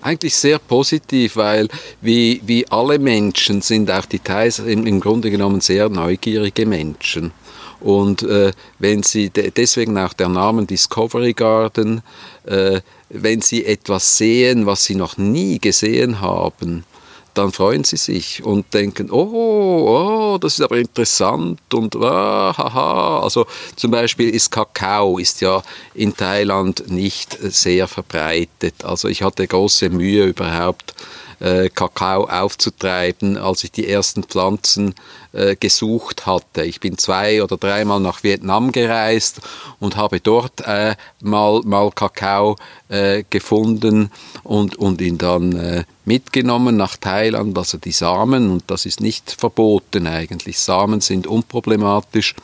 Eigentlich 0.02 0.34
sehr 0.34 0.58
positiv, 0.58 1.36
weil 1.36 1.68
wie, 2.00 2.40
wie 2.44 2.66
alle 2.68 2.98
Menschen 2.98 3.62
sind 3.62 3.90
auch 3.90 4.06
die 4.06 4.18
Thais 4.18 4.58
im, 4.58 4.86
im 4.86 5.00
Grunde 5.00 5.30
genommen 5.30 5.60
sehr 5.60 5.88
neugierige 5.88 6.66
Menschen. 6.66 7.32
Und 7.80 8.22
äh, 8.22 8.52
wenn 8.78 9.02
Sie, 9.02 9.30
deswegen 9.30 9.96
auch 9.98 10.12
der 10.12 10.28
Name 10.28 10.66
Discovery 10.66 11.32
Garden, 11.32 12.02
äh, 12.44 12.80
wenn 13.08 13.40
Sie 13.40 13.64
etwas 13.64 14.18
sehen, 14.18 14.66
was 14.66 14.84
Sie 14.84 14.94
noch 14.94 15.16
nie 15.16 15.58
gesehen 15.58 16.20
haben, 16.20 16.84
dann 17.34 17.52
freuen 17.52 17.84
sie 17.84 17.96
sich 17.96 18.42
und 18.44 18.72
denken, 18.74 19.10
oh, 19.10 20.34
oh, 20.34 20.38
das 20.38 20.54
ist 20.54 20.60
aber 20.64 20.78
interessant 20.78 21.60
und 21.72 21.96
ah, 21.96 22.54
haha. 22.56 23.20
Also 23.20 23.46
zum 23.76 23.90
Beispiel 23.90 24.30
ist 24.30 24.50
Kakao 24.50 25.18
ist 25.18 25.40
ja 25.40 25.62
in 25.94 26.16
Thailand 26.16 26.90
nicht 26.90 27.36
sehr 27.40 27.88
verbreitet. 27.88 28.84
Also 28.84 29.08
ich 29.08 29.22
hatte 29.22 29.46
große 29.46 29.90
Mühe 29.90 30.26
überhaupt 30.26 30.94
äh, 31.40 31.68
Kakao 31.68 32.24
aufzutreiben, 32.24 33.36
als 33.36 33.64
ich 33.64 33.72
die 33.72 33.88
ersten 33.88 34.22
Pflanzen 34.22 34.94
äh, 35.32 35.56
gesucht 35.56 36.26
hatte. 36.26 36.64
Ich 36.64 36.80
bin 36.80 36.98
zwei 36.98 37.42
oder 37.42 37.56
dreimal 37.56 38.00
nach 38.00 38.22
Vietnam 38.22 38.72
gereist 38.72 39.40
und 39.78 39.96
habe 39.96 40.20
dort 40.20 40.60
äh, 40.66 40.94
mal, 41.20 41.62
mal 41.64 41.90
Kakao 41.90 42.56
äh, 42.88 43.24
gefunden 43.28 44.10
und, 44.44 44.76
und 44.76 45.00
ihn 45.00 45.18
dann 45.18 45.56
äh, 45.56 45.84
mitgenommen 46.04 46.76
nach 46.76 46.96
Thailand, 46.96 47.56
also 47.56 47.78
die 47.78 47.92
Samen, 47.92 48.50
und 48.50 48.64
das 48.68 48.86
ist 48.86 49.00
nicht 49.00 49.30
verboten 49.38 50.06
eigentlich. 50.06 50.58
Samen 50.58 51.00
sind 51.00 51.26
unproblematisch. 51.26 52.34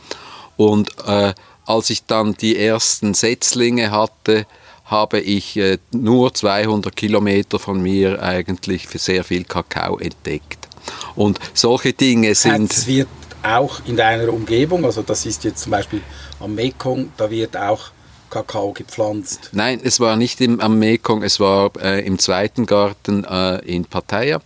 Und 0.56 0.90
äh, 1.06 1.34
als 1.66 1.90
ich 1.90 2.04
dann 2.06 2.34
die 2.34 2.56
ersten 2.56 3.12
Setzlinge 3.12 3.90
hatte, 3.90 4.46
habe 4.86 5.20
ich 5.20 5.56
äh, 5.56 5.78
nur 5.92 6.32
200 6.32 6.94
Kilometer 6.94 7.58
von 7.58 7.82
mir 7.82 8.22
eigentlich 8.22 8.86
für 8.86 8.98
sehr 8.98 9.24
viel 9.24 9.44
Kakao 9.44 9.98
entdeckt. 9.98 10.68
Und 11.14 11.38
solche 11.54 11.92
Dinge 11.92 12.34
sind... 12.34 12.72
Es 12.72 12.86
wird 12.86 13.08
auch 13.42 13.80
in 13.86 13.96
deiner 13.96 14.32
Umgebung, 14.32 14.84
also 14.84 15.02
das 15.02 15.26
ist 15.26 15.44
jetzt 15.44 15.62
zum 15.62 15.72
Beispiel 15.72 16.00
am 16.40 16.54
Mekong, 16.54 17.12
da 17.16 17.30
wird 17.30 17.56
auch 17.56 17.90
Kakao 18.30 18.72
gepflanzt? 18.72 19.50
Nein, 19.52 19.80
es 19.82 20.00
war 20.00 20.16
nicht 20.16 20.40
im, 20.40 20.60
am 20.60 20.78
Mekong, 20.78 21.22
es 21.22 21.38
war 21.40 21.70
äh, 21.80 22.04
im 22.04 22.18
zweiten 22.18 22.66
Garten 22.66 23.24
äh, 23.24 23.58
in 23.58 23.84
Pattaya 23.84 24.40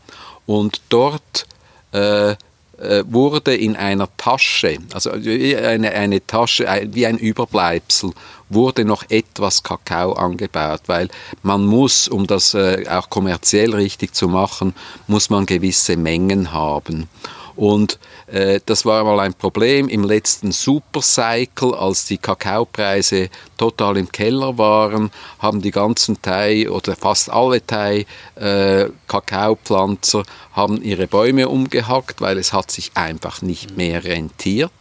und 0.47 0.80
dort 0.90 1.47
äh, 1.92 2.32
äh, 2.80 3.04
wurde 3.06 3.54
in 3.54 3.76
einer 3.76 4.09
Tasche, 4.16 4.78
also 4.92 5.11
eine, 5.11 5.92
eine 5.92 6.26
Tasche, 6.26 6.66
wie 6.92 7.06
ein 7.06 7.18
Überbleibsel, 7.18 8.12
wurde 8.50 8.85
noch 8.85 9.04
etwas 9.09 9.62
Kakao 9.62 10.12
angebaut, 10.12 10.83
weil 10.87 11.09
man 11.42 11.64
muss, 11.64 12.09
um 12.09 12.26
das 12.26 12.54
äh, 12.54 12.85
auch 12.90 13.09
kommerziell 13.09 13.75
richtig 13.75 14.14
zu 14.14 14.28
machen, 14.28 14.75
muss 15.07 15.30
man 15.30 15.47
gewisse 15.47 15.97
Mengen 15.97 16.52
haben. 16.52 17.09
Und 17.57 17.99
äh, 18.26 18.61
das 18.64 18.87
war 18.87 19.04
mal 19.04 19.21
ein 19.21 19.35
Problem 19.35 19.88
im 19.88 20.04
letzten 20.04 20.50
Supercycle, 20.50 21.75
als 21.75 22.07
die 22.07 22.16
Kakaopreise 22.16 23.28
total 23.59 23.99
im 23.99 24.11
Keller 24.11 24.57
waren, 24.57 25.11
haben 25.40 25.61
die 25.61 25.71
ganzen 25.71 26.23
Thai 26.23 26.71
oder 26.71 26.97
fast 26.97 27.30
alle 27.30 27.64
Thai 27.64 28.07
äh, 28.37 28.87
Kakaopflanzer 29.09 30.23
haben 30.52 30.83
ihre 30.83 31.07
Bäume 31.07 31.49
umgehackt, 31.49 32.21
weil 32.21 32.38
es 32.38 32.52
hat 32.52 32.71
sich 32.71 32.92
einfach 32.95 33.42
nicht 33.42 33.76
mehr 33.76 34.04
rentiert. 34.04 34.73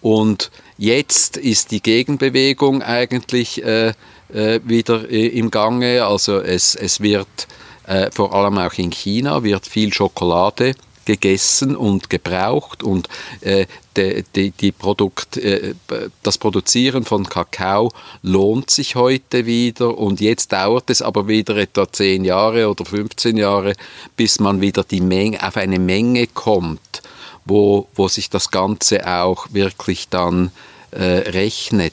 Und 0.00 0.50
jetzt 0.80 1.36
ist 1.36 1.70
die 1.70 1.82
Gegenbewegung 1.82 2.82
eigentlich 2.82 3.62
äh, 3.62 3.92
äh, 4.32 4.60
wieder 4.64 5.08
äh, 5.10 5.26
im 5.26 5.50
Gange. 5.50 6.06
Also 6.06 6.40
es, 6.40 6.74
es 6.74 7.00
wird 7.00 7.46
äh, 7.86 8.10
vor 8.10 8.34
allem 8.34 8.58
auch 8.58 8.72
in 8.74 8.90
China 8.90 9.42
wird 9.42 9.66
viel 9.66 9.92
Schokolade 9.92 10.74
gegessen 11.04 11.76
und 11.76 12.08
gebraucht 12.08 12.82
und 12.82 13.08
äh, 13.42 13.66
de, 13.96 14.24
de, 14.34 14.52
die 14.58 14.72
Produkt, 14.72 15.36
äh, 15.36 15.74
das 16.22 16.38
Produzieren 16.38 17.04
von 17.04 17.28
Kakao 17.28 17.90
lohnt 18.22 18.70
sich 18.70 18.94
heute 18.94 19.44
wieder 19.44 19.98
und 19.98 20.20
jetzt 20.20 20.52
dauert 20.52 20.88
es 20.88 21.02
aber 21.02 21.28
wieder 21.28 21.56
etwa 21.56 21.90
10 21.90 22.24
Jahre 22.24 22.70
oder 22.70 22.84
15 22.84 23.36
Jahre, 23.36 23.74
bis 24.16 24.40
man 24.40 24.60
wieder 24.60 24.84
die 24.84 25.00
Menge, 25.00 25.46
auf 25.46 25.56
eine 25.56 25.78
Menge 25.78 26.26
kommt, 26.26 27.02
wo, 27.50 27.86
wo 27.94 28.08
sich 28.08 28.30
das 28.30 28.50
Ganze 28.50 29.06
auch 29.06 29.48
wirklich 29.52 30.08
dann 30.08 30.50
äh, 30.92 31.02
rechnet. 31.02 31.92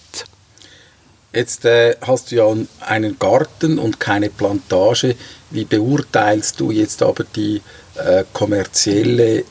Jetzt 1.34 1.66
äh, 1.66 1.98
hast 2.02 2.32
du 2.32 2.36
ja 2.36 2.46
einen 2.80 3.20
Garten 3.20 3.78
und 3.78 4.00
keine 4.00 4.30
Plantage. 4.30 5.16
Wie 5.52 5.66
beurteilst 5.66 6.60
du 6.60 6.72
jetzt 6.72 7.04
aber 7.04 7.26
die 7.26 7.62
äh, 7.96 8.24
kommerzielle 8.34 9.44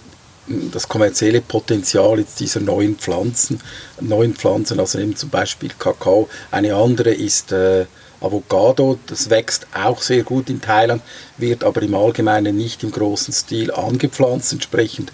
das 0.72 0.88
kommerzielle 0.88 1.40
Potenzial 1.40 2.20
jetzt 2.20 2.38
dieser 2.38 2.60
neuen 2.60 2.96
Pflanzen, 2.96 3.60
neuen 4.00 4.34
Pflanzen, 4.34 4.78
also 4.78 4.98
eben 4.98 5.16
zum 5.16 5.28
Beispiel 5.28 5.70
Kakao. 5.76 6.28
Eine 6.52 6.74
andere 6.76 7.10
ist 7.10 7.50
äh, 7.50 7.86
Avocado, 8.20 8.98
das 9.06 9.28
wächst 9.28 9.66
auch 9.74 10.00
sehr 10.00 10.22
gut 10.22 10.48
in 10.48 10.60
Thailand, 10.60 11.02
wird 11.36 11.64
aber 11.64 11.82
im 11.82 11.94
Allgemeinen 11.94 12.56
nicht 12.56 12.82
im 12.82 12.92
großen 12.92 13.34
Stil 13.34 13.72
angepflanzt. 13.72 14.52
Entsprechend 14.52 15.12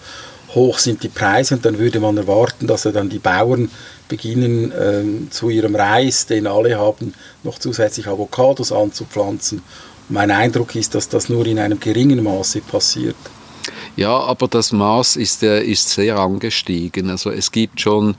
hoch 0.54 0.78
sind 0.78 1.02
die 1.02 1.08
Preise 1.08 1.54
und 1.54 1.64
dann 1.64 1.78
würde 1.78 2.00
man 2.00 2.16
erwarten, 2.16 2.66
dass 2.66 2.82
dann 2.82 3.08
die 3.08 3.18
Bauern 3.18 3.70
beginnen 4.08 4.72
ähm, 4.78 5.28
zu 5.30 5.48
ihrem 5.48 5.74
Reis, 5.74 6.26
den 6.26 6.46
alle 6.46 6.78
haben, 6.78 7.14
noch 7.42 7.58
zusätzlich 7.58 8.06
Avocados 8.06 8.72
anzupflanzen 8.72 9.62
mein 10.12 10.30
Eindruck 10.30 10.74
ist, 10.74 10.94
dass 10.94 11.08
das 11.08 11.28
nur 11.28 11.46
in 11.46 11.58
einem 11.58 11.80
geringen 11.80 12.22
Maße 12.22 12.60
passiert. 12.60 13.16
Ja, 13.94 14.18
aber 14.18 14.48
das 14.48 14.72
Maß 14.72 15.16
ist, 15.16 15.42
äh, 15.42 15.62
ist 15.62 15.90
sehr 15.90 16.18
angestiegen. 16.18 17.10
Also 17.10 17.30
es 17.30 17.52
gibt 17.52 17.78
schon, 17.78 18.14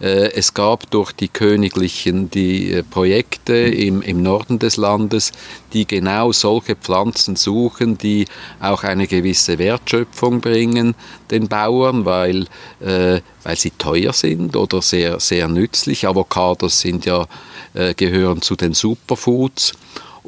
äh, 0.00 0.32
es 0.32 0.54
gab 0.54 0.90
durch 0.90 1.12
die 1.12 1.28
Königlichen 1.28 2.30
die 2.30 2.72
äh, 2.72 2.82
Projekte 2.82 3.52
im, 3.52 4.00
im 4.00 4.22
Norden 4.22 4.58
des 4.58 4.78
Landes, 4.78 5.32
die 5.74 5.86
genau 5.86 6.32
solche 6.32 6.76
Pflanzen 6.76 7.36
suchen, 7.36 7.98
die 7.98 8.24
auch 8.58 8.84
eine 8.84 9.06
gewisse 9.06 9.58
Wertschöpfung 9.58 10.40
bringen 10.40 10.94
den 11.30 11.46
Bauern, 11.48 12.06
weil, 12.06 12.46
äh, 12.80 13.20
weil 13.42 13.56
sie 13.56 13.72
teuer 13.72 14.14
sind 14.14 14.56
oder 14.56 14.80
sehr, 14.80 15.20
sehr 15.20 15.46
nützlich. 15.48 16.08
Avocados 16.08 16.80
sind 16.80 17.04
ja, 17.04 17.26
äh, 17.74 17.92
gehören 17.92 18.40
zu 18.40 18.56
den 18.56 18.72
Superfoods. 18.72 19.74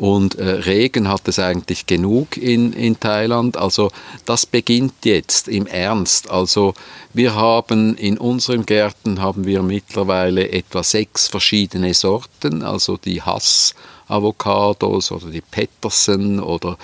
Und 0.00 0.36
äh, 0.36 0.48
Regen 0.52 1.08
hat 1.08 1.28
es 1.28 1.38
eigentlich 1.38 1.84
genug 1.86 2.38
in, 2.38 2.72
in 2.72 2.98
Thailand. 2.98 3.58
Also 3.58 3.90
das 4.24 4.46
beginnt 4.46 5.04
jetzt 5.04 5.46
im 5.46 5.66
Ernst. 5.66 6.30
Also 6.30 6.72
wir 7.12 7.34
haben 7.34 7.98
in 7.98 8.16
unseren 8.16 8.64
Gärten 8.64 9.20
haben 9.20 9.44
wir 9.44 9.62
mittlerweile 9.62 10.52
etwa 10.52 10.82
sechs 10.82 11.28
verschiedene 11.28 11.92
Sorten. 11.92 12.62
Also 12.62 12.96
die 12.96 13.20
Hass 13.20 13.74
Avocados 14.10 15.12
oder 15.12 15.26
die 15.26 15.42
Peterson 15.42 16.40
oder 16.40 16.76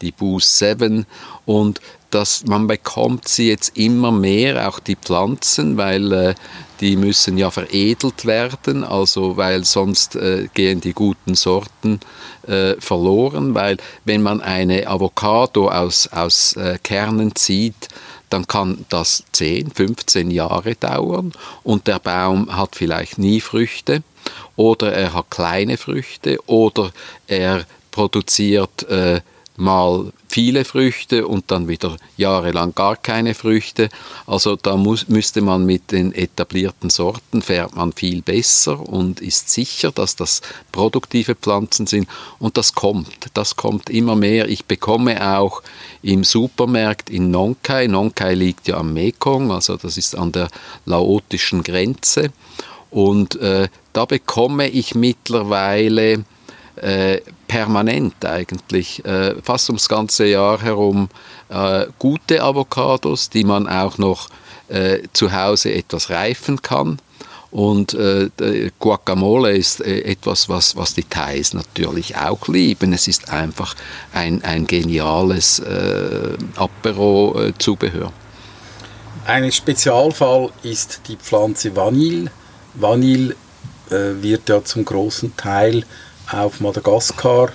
die 0.00 0.12
Boost 0.12 0.58
7 0.58 1.06
und 1.46 1.80
dass 2.10 2.44
man 2.46 2.68
bekommt 2.68 3.26
sie 3.26 3.48
jetzt 3.48 3.76
immer 3.76 4.12
mehr, 4.12 4.68
auch 4.68 4.78
die 4.78 4.94
Pflanzen, 4.94 5.76
weil 5.76 6.12
äh, 6.12 6.34
die 6.80 6.96
müssen 6.96 7.36
ja 7.38 7.50
veredelt 7.50 8.24
werden, 8.24 8.84
also 8.84 9.36
weil 9.36 9.64
sonst 9.64 10.14
äh, 10.14 10.48
gehen 10.54 10.80
die 10.80 10.92
guten 10.92 11.34
Sorten 11.34 11.98
äh, 12.46 12.74
verloren, 12.78 13.54
weil 13.56 13.78
wenn 14.04 14.22
man 14.22 14.40
eine 14.40 14.86
Avocado 14.86 15.68
aus, 15.68 16.06
aus 16.12 16.54
äh, 16.54 16.78
Kernen 16.84 17.34
zieht, 17.34 17.88
dann 18.30 18.46
kann 18.46 18.84
das 18.88 19.24
10, 19.32 19.72
15 19.72 20.30
Jahre 20.30 20.74
dauern. 20.76 21.32
Und 21.62 21.86
der 21.86 21.98
Baum 21.98 22.56
hat 22.56 22.76
vielleicht 22.76 23.18
nie 23.18 23.40
Früchte 23.40 24.02
oder 24.56 24.92
er 24.92 25.14
hat 25.14 25.30
kleine 25.30 25.76
Früchte 25.76 26.38
oder 26.46 26.92
er 27.26 27.64
produziert 27.90 28.88
äh, 28.88 29.20
mal 29.56 30.12
viele 30.28 30.64
Früchte 30.64 31.28
und 31.28 31.50
dann 31.52 31.68
wieder 31.68 31.96
jahrelang 32.16 32.74
gar 32.74 32.96
keine 32.96 33.34
Früchte. 33.34 33.88
Also 34.26 34.56
da 34.56 34.76
muss, 34.76 35.06
müsste 35.06 35.42
man 35.42 35.64
mit 35.64 35.92
den 35.92 36.12
etablierten 36.12 36.90
Sorten 36.90 37.40
fährt 37.40 37.76
man 37.76 37.92
viel 37.92 38.20
besser 38.20 38.80
und 38.80 39.20
ist 39.20 39.50
sicher, 39.50 39.92
dass 39.92 40.16
das 40.16 40.42
produktive 40.72 41.36
Pflanzen 41.36 41.86
sind 41.86 42.08
und 42.40 42.56
das 42.56 42.74
kommt, 42.74 43.30
das 43.34 43.54
kommt 43.54 43.90
immer 43.90 44.16
mehr. 44.16 44.48
Ich 44.48 44.64
bekomme 44.64 45.38
auch 45.38 45.62
im 46.02 46.24
Supermarkt 46.24 47.08
in 47.08 47.30
Nongkai, 47.30 47.86
Nongkai 47.86 48.34
liegt 48.34 48.66
ja 48.66 48.78
am 48.78 48.92
Mekong, 48.92 49.52
also 49.52 49.76
das 49.76 49.96
ist 49.96 50.16
an 50.16 50.32
der 50.32 50.48
laotischen 50.84 51.62
Grenze 51.62 52.32
Und 52.94 53.34
äh, 53.40 53.66
da 53.92 54.04
bekomme 54.04 54.68
ich 54.68 54.94
mittlerweile 54.94 56.24
äh, 56.76 57.20
permanent 57.48 58.24
eigentlich, 58.24 59.04
äh, 59.04 59.34
fast 59.42 59.68
ums 59.68 59.88
ganze 59.88 60.26
Jahr 60.26 60.62
herum, 60.62 61.08
äh, 61.48 61.86
gute 61.98 62.40
Avocados, 62.40 63.30
die 63.30 63.42
man 63.42 63.66
auch 63.66 63.98
noch 63.98 64.28
äh, 64.68 65.00
zu 65.12 65.32
Hause 65.32 65.74
etwas 65.74 66.08
reifen 66.08 66.62
kann. 66.62 67.00
Und 67.50 67.94
äh, 67.94 68.30
Guacamole 68.78 69.56
ist 69.56 69.80
äh, 69.80 70.02
etwas, 70.02 70.48
was, 70.48 70.76
was 70.76 70.94
die 70.94 71.02
Thais 71.02 71.52
natürlich 71.52 72.16
auch 72.16 72.46
lieben. 72.46 72.92
Es 72.92 73.08
ist 73.08 73.28
einfach 73.28 73.74
ein, 74.12 74.44
ein 74.44 74.68
geniales 74.68 75.58
äh, 75.58 76.36
Apero-Zubehör. 76.54 78.12
Ein 79.26 79.50
Spezialfall 79.50 80.50
ist 80.62 81.00
die 81.08 81.16
Pflanze 81.16 81.74
Vanille. 81.74 82.30
Vanille 82.74 83.34
äh, 83.90 84.22
wird 84.22 84.48
ja 84.48 84.64
zum 84.64 84.84
großen 84.84 85.36
Teil 85.36 85.84
auf 86.30 86.60
Madagaskar 86.60 87.50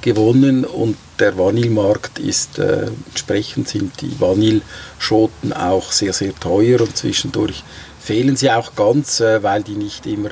gewonnen 0.00 0.64
und 0.64 0.96
der 1.18 1.36
Vanillemarkt 1.38 2.18
ist 2.18 2.58
äh, 2.58 2.88
entsprechend 3.08 3.68
sind 3.68 4.00
die 4.00 4.20
Vanilleschoten 4.20 5.52
auch 5.52 5.92
sehr 5.92 6.12
sehr 6.12 6.34
teuer 6.34 6.80
und 6.80 6.96
zwischendurch 6.96 7.62
fehlen 8.00 8.36
sie 8.36 8.50
auch 8.50 8.74
ganz, 8.74 9.20
äh, 9.20 9.42
weil 9.42 9.62
die 9.62 9.76
nicht 9.76 10.06
immer 10.06 10.30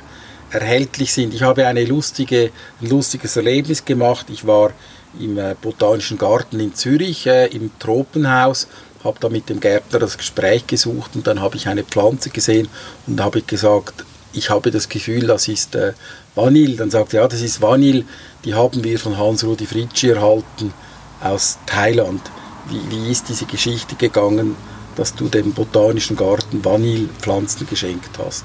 erhältlich 0.50 1.12
sind. 1.12 1.32
Ich 1.32 1.42
habe 1.42 1.66
eine 1.66 1.84
lustige, 1.84 2.50
ein 2.80 2.88
lustiges 2.88 3.37
Erlebnis 3.37 3.84
gemacht. 3.84 4.26
Ich 4.30 4.46
war 4.46 4.72
im 5.18 5.38
äh, 5.38 5.54
Botanischen 5.61 6.18
Garten 6.18 6.61
in 6.61 6.75
Zürich 6.75 7.26
äh, 7.26 7.46
im 7.46 7.70
Tropenhaus, 7.78 8.68
habe 9.04 9.18
da 9.20 9.28
mit 9.28 9.49
dem 9.49 9.61
Gärtner 9.61 9.99
das 9.99 10.18
Gespräch 10.18 10.66
gesucht 10.66 11.12
und 11.14 11.26
dann 11.26 11.40
habe 11.40 11.56
ich 11.56 11.68
eine 11.68 11.82
Pflanze 11.82 12.30
gesehen 12.30 12.68
und 13.06 13.20
habe 13.20 13.40
gesagt, 13.42 14.04
ich 14.32 14.50
habe 14.50 14.70
das 14.70 14.88
Gefühl, 14.88 15.26
das 15.26 15.48
ist 15.48 15.74
äh, 15.74 15.92
Vanille. 16.34 16.76
Dann 16.76 16.90
sagt 16.90 17.14
er, 17.14 17.22
ja, 17.22 17.28
das 17.28 17.40
ist 17.40 17.60
Vanille, 17.60 18.04
die 18.44 18.54
haben 18.54 18.82
wir 18.82 18.98
von 18.98 19.16
Hans-Rudi 19.16 19.66
Fritschi 19.66 20.10
erhalten 20.10 20.72
aus 21.20 21.58
Thailand. 21.66 22.20
Wie, 22.68 22.80
wie 22.90 23.10
ist 23.10 23.28
diese 23.28 23.46
Geschichte 23.46 23.96
gegangen, 23.96 24.56
dass 24.96 25.14
du 25.14 25.28
dem 25.28 25.52
Botanischen 25.52 26.16
Garten 26.16 26.64
Vanillepflanzen 26.64 27.66
geschenkt 27.66 28.18
hast? 28.18 28.44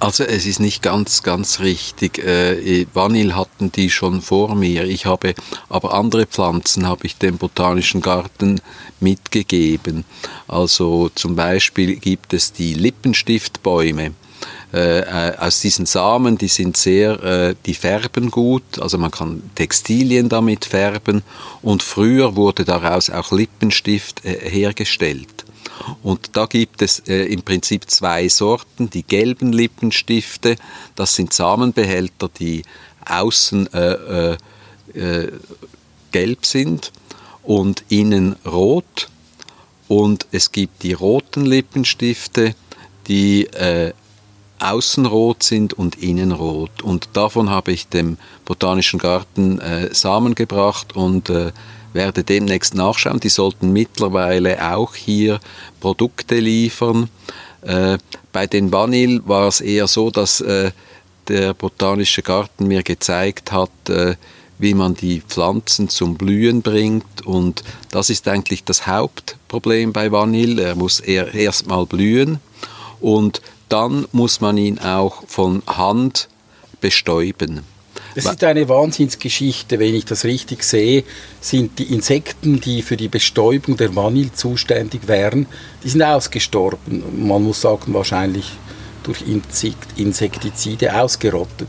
Also 0.00 0.22
es 0.22 0.46
ist 0.46 0.60
nicht 0.60 0.80
ganz, 0.80 1.24
ganz 1.24 1.58
richtig. 1.58 2.18
Äh, 2.18 2.86
Vanille 2.94 3.34
hatten 3.34 3.72
die 3.72 3.90
schon 3.90 4.22
vor 4.22 4.54
mir. 4.54 4.84
Ich 4.84 5.06
habe 5.06 5.34
aber 5.68 5.92
andere 5.92 6.26
Pflanzen 6.26 6.86
habe 6.86 7.06
ich 7.06 7.16
dem 7.16 7.36
Botanischen 7.36 8.00
Garten 8.00 8.60
mitgegeben. 9.00 10.04
Also 10.46 11.10
zum 11.16 11.34
Beispiel 11.34 11.96
gibt 11.96 12.32
es 12.32 12.52
die 12.52 12.74
Lippenstiftbäume. 12.74 14.12
Äh, 14.72 15.00
äh, 15.00 15.36
aus 15.38 15.60
diesen 15.60 15.86
Samen, 15.86 16.36
die 16.36 16.48
sind 16.48 16.76
sehr, 16.76 17.22
äh, 17.22 17.54
die 17.64 17.72
färben 17.72 18.30
gut, 18.30 18.78
also 18.78 18.98
man 18.98 19.10
kann 19.10 19.42
Textilien 19.54 20.28
damit 20.28 20.66
färben 20.66 21.22
und 21.62 21.82
früher 21.82 22.36
wurde 22.36 22.66
daraus 22.66 23.08
auch 23.08 23.32
Lippenstift 23.32 24.26
äh, 24.26 24.38
hergestellt. 24.50 25.46
Und 26.02 26.36
da 26.36 26.44
gibt 26.44 26.82
es 26.82 26.98
äh, 27.08 27.24
im 27.32 27.42
Prinzip 27.42 27.90
zwei 27.90 28.28
Sorten. 28.28 28.90
Die 28.90 29.04
gelben 29.04 29.54
Lippenstifte, 29.54 30.56
das 30.96 31.14
sind 31.14 31.32
Samenbehälter, 31.32 32.28
die 32.28 32.62
außen 33.06 33.72
äh, 33.72 34.36
gelb 36.12 36.44
sind 36.44 36.92
und 37.42 37.84
innen 37.88 38.36
rot. 38.44 39.08
Und 39.86 40.26
es 40.30 40.52
gibt 40.52 40.82
die 40.82 40.92
roten 40.92 41.46
Lippenstifte, 41.46 42.54
die 43.06 43.46
äh, 43.46 43.94
außenrot 44.60 45.42
sind 45.42 45.74
und 45.74 45.96
innenrot. 45.96 46.82
Und 46.82 47.08
davon 47.12 47.50
habe 47.50 47.72
ich 47.72 47.88
dem 47.88 48.18
Botanischen 48.44 48.98
Garten 48.98 49.58
äh, 49.60 49.94
Samen 49.94 50.34
gebracht 50.34 50.96
und 50.96 51.30
äh, 51.30 51.52
werde 51.92 52.24
demnächst 52.24 52.74
nachschauen. 52.74 53.20
Die 53.20 53.28
sollten 53.28 53.72
mittlerweile 53.72 54.74
auch 54.74 54.94
hier 54.94 55.40
Produkte 55.80 56.38
liefern. 56.38 57.08
Äh, 57.62 57.98
bei 58.32 58.46
den 58.46 58.72
Vanille 58.72 59.22
war 59.26 59.48
es 59.48 59.60
eher 59.60 59.88
so, 59.88 60.10
dass 60.10 60.40
äh, 60.40 60.70
der 61.28 61.54
Botanische 61.54 62.22
Garten 62.22 62.66
mir 62.66 62.82
gezeigt 62.82 63.52
hat, 63.52 63.70
äh, 63.88 64.16
wie 64.58 64.74
man 64.74 64.94
die 64.94 65.20
Pflanzen 65.20 65.88
zum 65.88 66.16
Blühen 66.16 66.62
bringt. 66.62 67.24
Und 67.24 67.62
das 67.90 68.10
ist 68.10 68.26
eigentlich 68.28 68.64
das 68.64 68.86
Hauptproblem 68.86 69.92
bei 69.92 70.10
Vanille. 70.10 70.62
Er 70.62 70.74
muss 70.74 71.00
erst 71.00 71.66
mal 71.66 71.86
blühen. 71.86 72.40
Und 73.00 73.40
dann 73.68 74.06
muss 74.12 74.40
man 74.40 74.56
ihn 74.56 74.78
auch 74.78 75.22
von 75.26 75.62
Hand 75.66 76.28
bestäuben. 76.80 77.64
Das 78.14 78.24
ist 78.24 78.42
eine 78.42 78.68
Wahnsinnsgeschichte, 78.68 79.78
wenn 79.78 79.94
ich 79.94 80.04
das 80.04 80.24
richtig 80.24 80.64
sehe, 80.64 81.04
sind 81.40 81.78
die 81.78 81.92
Insekten, 81.92 82.60
die 82.60 82.82
für 82.82 82.96
die 82.96 83.08
Bestäubung 83.08 83.76
der 83.76 83.94
Vanille 83.94 84.32
zuständig 84.32 85.06
wären, 85.06 85.46
die 85.84 85.88
sind 85.88 86.02
ausgestorben. 86.02 87.26
Man 87.26 87.44
muss 87.44 87.60
sagen, 87.60 87.94
wahrscheinlich 87.94 88.50
durch 89.04 89.22
Insektizide 89.96 91.00
ausgerottet. 91.00 91.68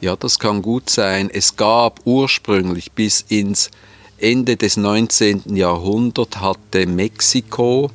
Ja, 0.00 0.16
das 0.16 0.38
kann 0.38 0.60
gut 0.60 0.90
sein. 0.90 1.30
Es 1.32 1.56
gab 1.56 2.00
ursprünglich 2.04 2.92
bis 2.92 3.24
ins 3.28 3.70
Ende 4.18 4.56
des 4.56 4.76
19. 4.76 5.56
Jahrhunderts 5.56 6.38
hatte 6.38 6.86
Mexiko 6.86 7.90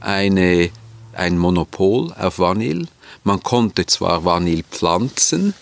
eine 0.00 0.70
ein 1.16 1.38
Monopol 1.38 2.12
auf 2.18 2.38
Vanille. 2.38 2.86
Man 3.24 3.42
konnte 3.42 3.86
zwar 3.86 4.24
Vanille 4.24 4.64
pflanzen, 4.70 5.54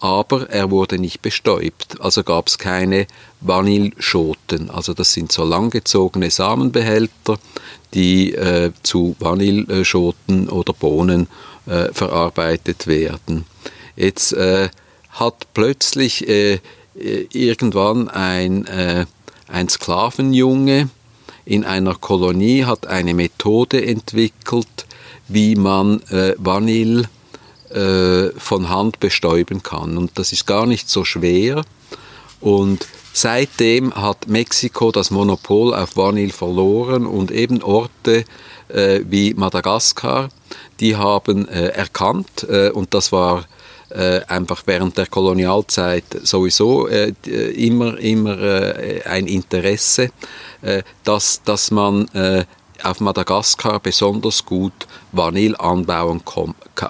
aber 0.00 0.50
er 0.50 0.70
wurde 0.70 0.98
nicht 0.98 1.22
bestäubt. 1.22 2.00
Also 2.00 2.24
gab 2.24 2.48
es 2.48 2.58
keine 2.58 3.06
Vanilleschoten. 3.40 4.70
Also 4.70 4.94
das 4.94 5.12
sind 5.12 5.30
so 5.30 5.44
langgezogene 5.44 6.30
Samenbehälter, 6.30 7.38
die 7.94 8.34
äh, 8.34 8.72
zu 8.82 9.14
Vanilleschoten 9.20 10.48
oder 10.48 10.72
Bohnen 10.72 11.28
äh, 11.66 11.92
verarbeitet 11.92 12.86
werden. 12.86 13.44
Jetzt 13.94 14.32
äh, 14.32 14.70
hat 15.10 15.46
plötzlich 15.54 16.28
äh, 16.28 16.58
irgendwann 16.94 18.08
ein, 18.08 18.66
äh, 18.66 19.06
ein 19.46 19.68
Sklavenjunge 19.68 20.88
in 21.44 21.64
einer 21.64 21.94
Kolonie 21.94 22.64
hat 22.64 22.86
eine 22.86 23.14
Methode 23.14 23.84
entwickelt, 23.84 24.86
wie 25.28 25.56
man 25.56 26.00
äh, 26.10 26.34
Vanille 26.38 27.08
äh, 27.70 28.30
von 28.38 28.68
Hand 28.68 29.00
bestäuben 29.00 29.62
kann. 29.62 29.96
Und 29.96 30.18
das 30.18 30.32
ist 30.32 30.46
gar 30.46 30.66
nicht 30.66 30.88
so 30.88 31.04
schwer. 31.04 31.64
Und 32.40 32.86
seitdem 33.12 33.94
hat 33.94 34.28
Mexiko 34.28 34.92
das 34.92 35.10
Monopol 35.10 35.74
auf 35.74 35.96
Vanille 35.96 36.32
verloren 36.32 37.06
und 37.06 37.30
eben 37.30 37.62
Orte 37.62 38.24
äh, 38.68 39.00
wie 39.08 39.34
Madagaskar, 39.34 40.28
die 40.80 40.96
haben 40.96 41.48
äh, 41.48 41.68
erkannt, 41.68 42.46
äh, 42.48 42.70
und 42.70 42.94
das 42.94 43.12
war 43.12 43.44
einfach 44.28 44.62
während 44.66 44.96
der 44.96 45.06
Kolonialzeit 45.06 46.04
sowieso 46.22 46.88
äh, 46.88 47.12
immer, 47.26 47.98
immer 47.98 48.38
äh, 48.40 49.02
ein 49.04 49.26
Interesse, 49.26 50.10
äh, 50.62 50.82
dass, 51.04 51.42
dass 51.44 51.70
man 51.70 52.08
äh, 52.08 52.44
auf 52.82 53.00
Madagaskar 53.00 53.80
besonders 53.80 54.44
gut 54.44 54.86
Vanille 55.12 55.58
anbauen 55.58 56.22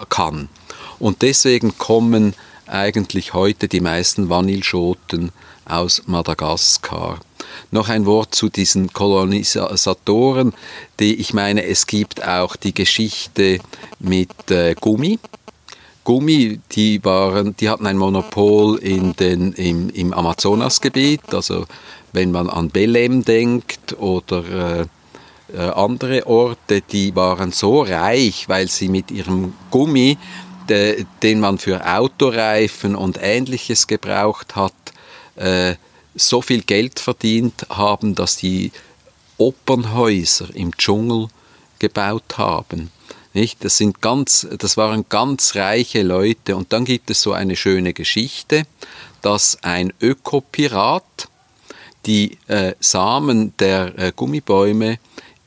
kann. 0.09 0.49
Und 0.99 1.23
deswegen 1.23 1.77
kommen 1.77 2.35
eigentlich 2.67 3.35
heute 3.35 3.69
die 3.69 3.81
meisten 3.81 4.29
Vanilleschoten 4.29 5.33
aus 5.65 6.03
Madagaskar. 6.07 7.21
Noch 7.71 7.89
ein 7.89 8.07
Wort 8.07 8.35
zu 8.35 8.49
diesen 8.49 8.93
Kolonisatoren, 8.93 10.55
die 11.01 11.17
ich 11.17 11.35
meine, 11.35 11.65
es 11.65 11.87
gibt 11.87 12.27
auch 12.27 12.57
die 12.57 12.73
Geschichte 12.73 13.59
mit 13.99 14.51
äh, 14.51 14.75
Gummi. 14.75 15.19
Gummi, 16.05 16.61
die 16.73 17.05
waren, 17.05 17.57
die 17.57 17.69
hatten 17.69 17.87
ein 17.87 17.97
Monopol 17.97 18.79
in 18.79 19.15
den, 19.15 19.53
im, 19.53 19.89
im 19.91 20.13
Amazonasgebiet, 20.13 21.33
also 21.33 21.67
wenn 22.13 22.33
man 22.33 22.51
an 22.51 22.71
Belém 22.71 23.25
denkt 23.25 23.99
oder 23.99 24.81
äh, 24.81 24.87
äh, 25.57 25.71
andere 25.71 26.27
Orte, 26.27 26.81
die 26.81 27.15
waren 27.15 27.53
so 27.53 27.83
reich, 27.83 28.49
weil 28.49 28.69
sie 28.69 28.89
mit 28.89 29.11
ihrem 29.11 29.55
Gummi, 29.71 30.19
de, 30.69 31.05
den 31.23 31.41
man 31.41 31.59
für 31.59 31.87
Autoreifen 31.87 32.97
und 32.97 33.19
ähnliches 33.21 33.87
gebraucht 33.87 34.57
hat, 34.57 34.75
äh, 35.37 35.75
so 36.15 36.43
viel 36.43 36.63
Geld 36.63 37.01
verdient 37.01 37.67
haben, 37.71 38.15
dass 38.15 38.37
die 38.37 38.73
Opernhäuser 39.39 40.49
im 40.55 40.77
Dschungel 40.77 41.29
gebaut 41.79 42.37
haben. 42.39 42.91
Nicht? 43.35 43.65
Das, 43.65 43.79
sind 43.79 44.01
ganz, 44.01 44.47
das 44.59 44.77
waren 44.77 45.07
ganz 45.09 45.55
reiche 45.55 46.03
Leute. 46.03 46.57
Und 46.57 46.73
dann 46.73 46.85
gibt 46.85 47.11
es 47.11 47.23
so 47.23 47.33
eine 47.33 47.57
schöne 47.57 47.93
Geschichte, 47.93 48.65
dass 49.23 49.59
ein 49.63 49.93
Ökopirat 50.01 51.29
die 52.07 52.39
äh, 52.49 52.75
Samen 52.81 53.57
der 53.59 53.99
äh, 53.99 54.13
Gummibäume 54.15 54.99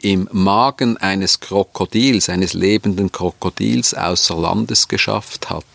im 0.01 0.29
Magen 0.31 0.97
eines 0.97 1.39
Krokodils, 1.39 2.29
eines 2.29 2.53
lebenden 2.53 3.11
Krokodils 3.11 3.93
außer 3.93 4.35
Landes 4.35 4.87
geschafft 4.87 5.49
hat. 5.49 5.65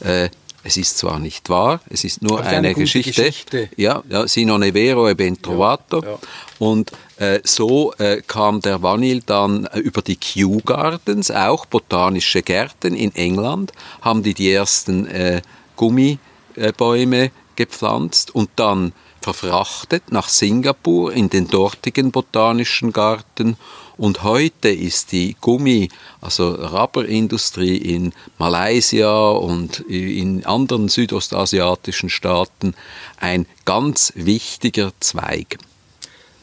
Äh, 0.00 0.30
es 0.62 0.76
ist 0.76 0.98
zwar 0.98 1.18
nicht 1.18 1.48
wahr, 1.48 1.80
es 1.88 2.04
ist 2.04 2.22
nur 2.22 2.40
eine, 2.40 2.58
eine 2.58 2.74
Geschichte. 2.74 3.24
Geschichte. 3.24 3.68
Ja, 3.76 4.02
ja, 4.08 4.26
si 4.26 4.44
non 4.44 4.62
è 4.62 4.72
vero 4.72 5.08
e 5.08 5.14
ben 5.14 5.40
trovato. 5.40 6.02
Ja, 6.02 6.10
ja. 6.10 6.18
Und 6.58 6.92
äh, 7.16 7.40
so 7.44 7.92
äh, 7.94 8.22
kam 8.26 8.60
der 8.60 8.82
Vanille 8.82 9.22
dann 9.24 9.66
äh, 9.66 9.78
über 9.78 10.02
die 10.02 10.16
Kew 10.16 10.60
Gardens, 10.64 11.30
auch 11.30 11.66
botanische 11.66 12.42
Gärten 12.42 12.94
in 12.94 13.14
England, 13.14 13.72
haben 14.02 14.22
die 14.22 14.34
die 14.34 14.52
ersten 14.52 15.06
äh, 15.06 15.40
Gummibäume 15.76 17.30
gepflanzt 17.56 18.34
und 18.34 18.50
dann 18.56 18.92
verfrachtet 19.20 20.10
nach 20.10 20.28
Singapur 20.28 21.12
in 21.12 21.30
den 21.30 21.48
dortigen 21.48 22.10
botanischen 22.10 22.92
Garten 22.92 23.56
und 24.00 24.22
heute 24.22 24.70
ist 24.70 25.12
die 25.12 25.36
Gummi, 25.42 25.90
also 26.22 26.54
Rubberindustrie 26.54 27.76
in 27.76 28.14
Malaysia 28.38 29.28
und 29.28 29.80
in 29.80 30.46
anderen 30.46 30.88
südostasiatischen 30.88 32.08
Staaten 32.08 32.74
ein 33.18 33.44
ganz 33.66 34.14
wichtiger 34.16 34.92
Zweig. 35.00 35.58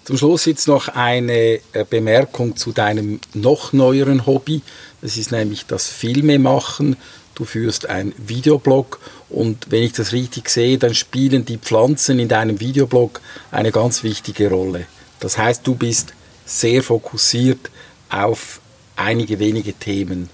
Zum 0.03 0.17
Schluss 0.17 0.45
jetzt 0.45 0.67
noch 0.67 0.87
eine 0.89 1.59
äh, 1.73 1.83
Bemerkung 1.89 2.55
zu 2.55 2.73
deinem 2.73 3.19
noch 3.33 3.73
neueren 3.73 4.27
Hobby. 4.27 4.61
Das 5.01 5.17
ist 5.17 5.31
nämlich 5.31 5.65
das 5.65 5.89
Filmemachen. 5.89 6.95
Du 7.33 7.43
führst 7.43 7.87
einen 7.89 8.13
Videoblog 8.17 8.99
und 9.29 9.71
wenn 9.71 9.83
ich 9.83 9.93
das 9.93 10.13
richtig 10.13 10.49
sehe, 10.49 10.77
dann 10.77 10.93
spielen 10.93 11.45
die 11.45 11.57
Pflanzen 11.57 12.19
in 12.19 12.27
deinem 12.27 12.59
Videoblog 12.59 13.21
eine 13.51 13.71
ganz 13.71 14.03
wichtige 14.03 14.49
Rolle. 14.49 14.85
Das 15.19 15.37
heißt, 15.37 15.65
du 15.65 15.75
bist 15.75 16.13
sehr 16.45 16.81
fokussiert 16.81 17.69
auf 18.09 18.61
einige 18.95 19.39
wenige 19.39 19.73
Themen. 19.73 20.29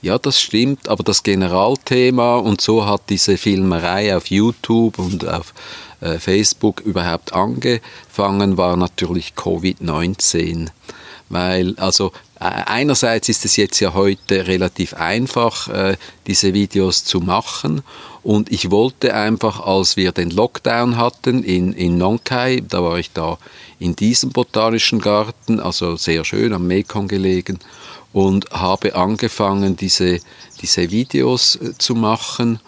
Ja, 0.00 0.18
das 0.18 0.38
stimmt, 0.38 0.88
aber 0.88 1.02
das 1.02 1.22
Generalthema 1.22 2.36
und 2.36 2.60
so 2.60 2.86
hat 2.86 3.02
diese 3.08 3.38
Filmerei 3.38 4.14
auf 4.14 4.26
YouTube 4.26 4.98
und 4.98 5.26
auf 5.26 5.54
äh, 6.02 6.18
Facebook 6.18 6.80
überhaupt 6.80 7.32
angefangen, 7.32 8.58
war 8.58 8.76
natürlich 8.76 9.32
Covid-19. 9.34 10.68
Weil, 11.30 11.74
also 11.78 12.12
einerseits 12.44 13.28
ist 13.28 13.44
es 13.44 13.56
jetzt 13.56 13.80
ja 13.80 13.94
heute 13.94 14.46
relativ 14.46 14.94
einfach, 14.94 15.68
äh, 15.68 15.96
diese 16.26 16.54
Videos 16.54 17.04
zu 17.04 17.20
machen 17.20 17.82
und 18.24 18.50
ich 18.50 18.70
wollte 18.70 19.14
einfach, 19.14 19.60
als 19.60 19.98
wir 19.98 20.10
den 20.10 20.30
Lockdown 20.30 20.96
hatten 20.96 21.44
in, 21.44 21.74
in 21.74 21.98
Nonkai, 21.98 22.62
da 22.66 22.82
war 22.82 22.98
ich 22.98 23.12
da 23.12 23.38
in 23.78 23.94
diesem 23.94 24.30
botanischen 24.30 24.98
Garten, 24.98 25.60
also 25.60 25.96
sehr 25.96 26.24
schön 26.24 26.54
am 26.54 26.66
Mekong 26.66 27.06
gelegen, 27.06 27.58
und 28.14 28.50
habe 28.50 28.94
angefangen, 28.94 29.76
diese, 29.76 30.20
diese 30.62 30.90
Videos 30.90 31.56
äh, 31.56 31.76
zu 31.76 31.94
machen. 31.94 32.60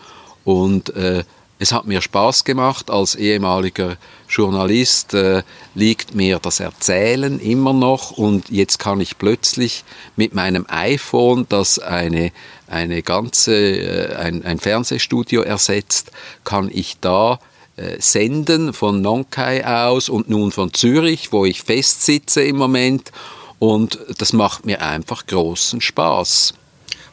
Und 0.44 0.90
äh, 0.94 1.24
es 1.58 1.72
hat 1.72 1.86
mir 1.86 2.02
Spaß 2.02 2.44
gemacht. 2.44 2.90
Als 2.90 3.14
ehemaliger 3.14 3.96
Journalist 4.28 5.14
äh, 5.14 5.42
liegt 5.74 6.14
mir 6.14 6.38
das 6.38 6.60
Erzählen 6.60 7.40
immer 7.40 7.72
noch 7.72 8.10
und 8.10 8.50
jetzt 8.50 8.78
kann 8.78 9.00
ich 9.00 9.18
plötzlich 9.18 9.84
mit 10.16 10.34
meinem 10.34 10.66
iPhone, 10.68 11.46
das 11.48 11.78
eine, 11.78 12.32
eine 12.68 13.02
ganze, 13.02 13.54
äh, 13.54 14.16
ein, 14.16 14.44
ein 14.44 14.58
Fernsehstudio 14.58 15.42
ersetzt, 15.42 16.10
kann 16.44 16.70
ich 16.72 16.98
da 17.00 17.38
äh, 17.76 18.00
senden 18.00 18.72
von 18.72 19.00
Nonkai 19.00 19.66
aus 19.66 20.08
und 20.08 20.28
nun 20.28 20.52
von 20.52 20.74
Zürich, 20.74 21.32
wo 21.32 21.44
ich 21.46 21.62
festsitze 21.62 22.42
im 22.42 22.56
Moment. 22.56 23.12
Und 23.58 23.98
das 24.18 24.34
macht 24.34 24.66
mir 24.66 24.82
einfach 24.82 25.26
großen 25.26 25.80
Spaß. 25.80 26.52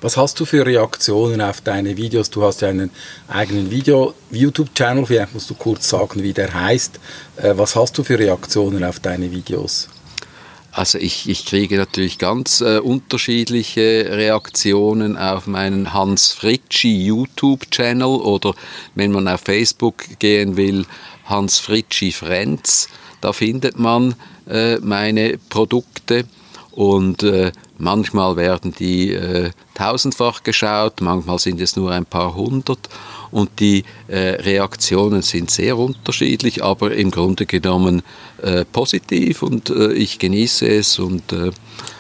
Was 0.04 0.18
hast 0.18 0.38
du 0.42 0.44
für 0.44 0.66
Reaktionen 0.66 1.40
auf 1.40 1.62
deine 1.62 1.96
Videos? 1.96 2.30
Du 2.30 2.44
hast 2.44 2.60
ja 2.60 2.68
einen 2.68 2.92
eigenen 3.30 3.72
Video 3.72 4.14
YouTube-Channel, 4.32 5.06
vielleicht 5.06 5.34
musst 5.34 5.50
du 5.50 5.54
kurz 5.54 5.88
sagen, 5.88 6.22
wie 6.22 6.34
der 6.34 6.54
heißt. 6.54 7.00
Äh, 7.38 7.54
was 7.56 7.78
hast 7.78 7.98
du 7.98 8.04
für 8.04 8.20
Reaktionen 8.20 8.84
auf 8.84 9.00
deine 9.00 9.32
Videos? 9.32 9.88
Also 10.74 10.98
ich, 10.98 11.30
ich 11.30 11.46
kriege 11.46 11.78
natürlich 11.78 12.18
ganz 12.18 12.60
äh, 12.60 12.80
unterschiedliche 12.80 14.08
Reaktionen 14.10 15.18
auf 15.18 15.48
meinen 15.48 15.94
Hans 15.94 16.34
Fritschi 16.34 17.06
YouTube-Channel 17.06 18.04
oder 18.04 18.56
wenn 18.96 19.14
man 19.14 19.30
auf 19.30 19.40
Facebook 19.40 20.04
gehen 20.20 20.58
will, 20.58 20.86
Hans 21.28 21.60
Fritschi 21.60 22.12
Friends. 22.12 22.90
Da 23.22 23.32
findet 23.32 23.80
man 23.80 24.16
äh, 24.50 24.80
meine 24.80 25.38
Produkte 25.48 26.26
und 26.72 27.24
äh, 27.24 27.52
manchmal 27.84 28.36
werden 28.38 28.74
die 28.78 29.14
äh, 29.14 29.52
tausendfach 29.76 30.44
geschaut, 30.44 31.02
manchmal 31.02 31.40
sind 31.40 31.62
es 31.62 31.76
nur 31.76 31.92
ein 31.92 32.06
paar 32.06 32.36
hundert 32.36 32.90
und 33.32 33.60
die 33.60 33.84
äh, 34.08 34.18
Reaktionen 34.18 35.22
sind 35.22 35.52
sehr 35.52 35.78
unterschiedlich, 35.78 36.64
aber 36.64 36.94
im 36.96 37.12
Grunde 37.12 37.46
genommen 37.46 38.02
äh, 38.42 38.66
positiv 38.66 39.42
und 39.44 39.70
äh, 39.70 39.94
ich 39.94 40.20
genieße 40.20 40.68
es 40.68 41.00
und 41.00 41.32
äh, 41.34 41.52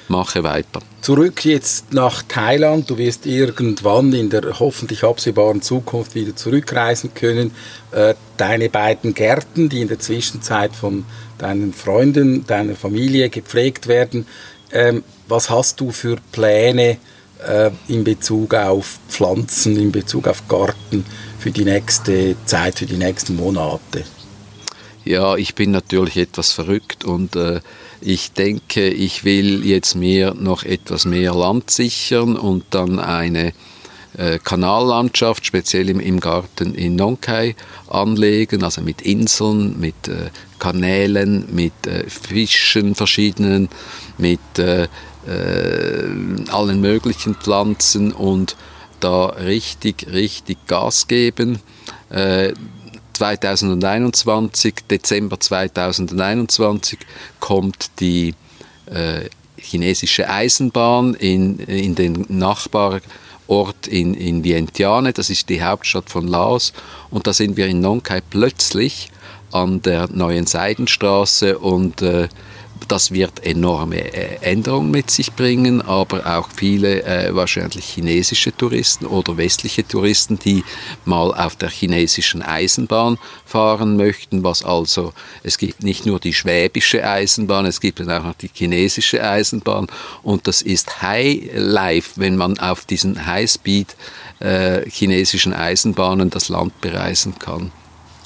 mache 0.08 0.44
weiter. 0.44 0.82
Zurück 1.02 1.46
jetzt 1.46 1.94
nach 1.94 2.24
Thailand. 2.24 2.90
Du 2.90 2.98
wirst 2.98 3.26
irgendwann 3.26 4.14
in 4.14 4.30
der 4.30 4.60
hoffentlich 4.60 5.04
absehbaren 5.04 5.62
Zukunft 5.62 6.16
wieder 6.16 6.36
zurückreisen 6.36 7.14
können. 7.14 7.52
deine 8.38 8.70
beiden 8.70 9.14
Gärten, 9.14 9.70
die 9.70 9.82
in 9.82 9.88
der 9.88 10.00
Zwischenzeit 10.00 10.76
von 10.76 11.06
deinen 11.38 11.74
Freunden, 11.74 12.46
deiner 12.48 12.76
Familie 12.76 13.30
gepflegt 13.30 13.88
werden, 13.88 14.26
ähm, 14.74 15.04
was 15.28 15.50
hast 15.50 15.80
du 15.80 15.92
für 15.92 16.18
Pläne 16.32 16.98
äh, 17.48 17.72
in 17.88 18.04
Bezug 18.04 18.54
auf 18.54 19.00
Pflanzen, 19.08 19.78
in 19.78 19.92
Bezug 19.92 20.28
auf 20.28 20.48
Garten 20.48 21.06
für 21.40 21.52
die 21.52 21.66
nächste 21.66 22.36
Zeit, 22.46 22.80
für 22.80 22.86
die 22.86 22.98
nächsten 22.98 23.36
Monate? 23.36 24.04
Ja, 25.06 25.36
ich 25.36 25.56
bin 25.56 25.72
natürlich 25.72 26.18
etwas 26.18 26.54
verrückt 26.54 27.04
und 27.04 27.36
äh, 27.36 27.60
ich 28.00 28.32
denke, 28.32 28.90
ich 28.90 29.24
will 29.24 29.66
jetzt 29.66 29.96
mir 29.96 30.34
noch 30.34 30.64
etwas 30.64 31.06
mehr 31.06 31.34
Land 31.34 31.72
sichern 31.72 32.38
und 32.38 32.64
dann 32.72 33.00
eine 33.00 33.54
äh, 34.18 34.40
Kanallandschaft, 34.40 35.46
speziell 35.46 35.90
im, 35.90 36.00
im, 36.00 36.20
Garten 36.20 36.76
in 36.76 36.96
Nonkai, 36.96 37.56
anlegen, 37.90 38.64
also 38.64 38.82
mit 38.82 39.02
Inseln, 39.02 39.80
mit 39.80 40.08
äh, 40.08 40.30
Kanälen, 40.60 41.46
mit 41.52 41.88
äh, 41.88 42.10
Fischen 42.10 42.96
verschiedenen, 42.96 43.70
mit 44.18 44.40
äh, 44.58 44.88
äh, 45.28 46.08
allen 46.50 46.82
möglichen 46.82 47.36
Pflanzen 47.36 48.12
und 48.12 48.56
da 49.00 49.26
richtig, 49.28 50.08
richtig 50.12 50.66
Gas 50.68 51.08
geben. 51.08 51.60
2021, 53.14 54.76
Dezember 54.90 55.40
2021 55.40 57.00
kommt 57.40 58.00
die 58.00 58.36
äh, 58.86 59.30
chinesische 59.58 60.30
Eisenbahn 60.30 61.16
in, 61.16 61.60
in 61.60 61.96
den 61.96 62.26
Nachbar 62.30 63.02
Ort 63.48 63.88
in, 63.88 64.14
in 64.14 64.44
Vientiane, 64.44 65.12
das 65.12 65.30
ist 65.30 65.50
die 65.50 65.62
Hauptstadt 65.62 66.10
von 66.10 66.28
Laos. 66.28 66.72
Und 67.10 67.28
da 67.28 67.34
sind 67.34 67.58
wir 67.58 67.68
in 67.68 67.82
Nong 67.82 68.02
Khai 68.02 68.22
plötzlich 68.22 69.12
an 69.52 69.82
der 69.82 70.08
neuen 70.12 70.48
Seidenstraße 70.48 71.60
und 71.60 72.02
äh, 72.02 72.30
das 72.88 73.12
wird 73.12 73.46
enorme 73.46 74.14
äh, 74.14 74.38
Änderungen 74.42 74.92
mit 74.92 75.12
sich 75.12 75.34
bringen, 75.34 75.82
aber 75.82 76.26
auch 76.38 76.50
viele 76.56 77.04
äh, 77.04 77.36
wahrscheinlich 77.36 77.86
chinesische 77.86 78.56
Touristen 78.56 79.06
oder 79.06 79.38
westliche 79.38 79.88
Touristen, 79.88 80.40
die 80.40 80.64
mal 81.06 81.34
auf 81.34 81.56
der 81.56 81.70
chinesischen 81.70 82.42
Eisenbahn 82.42 83.18
fahren 83.46 83.98
möchten, 83.98 84.44
was 84.44 84.64
also, 84.64 85.14
es 85.44 85.58
gibt 85.58 85.84
nicht 85.84 86.06
nur 86.06 86.20
die 86.20 86.34
schwäbische 86.34 87.08
Eisenbahn, 87.08 87.66
es 87.66 87.80
gibt 87.80 88.02
auch 88.02 88.24
noch 88.24 88.36
die 88.36 88.50
chinesische 88.54 89.24
Eisenbahn 89.24 89.88
und 90.22 90.48
das 90.48 90.62
ist 90.62 91.02
High 91.02 91.52
Life, 91.54 92.12
wenn 92.16 92.38
man 92.38 92.60
auf 92.60 92.86
diesen 92.86 93.26
High-Speed 93.26 93.96
äh, 94.40 94.90
chinesischen 94.90 95.54
Eisenbahnen 95.54 96.30
das 96.30 96.50
Land 96.50 96.80
bereisen 96.82 97.38
kann. 97.40 97.72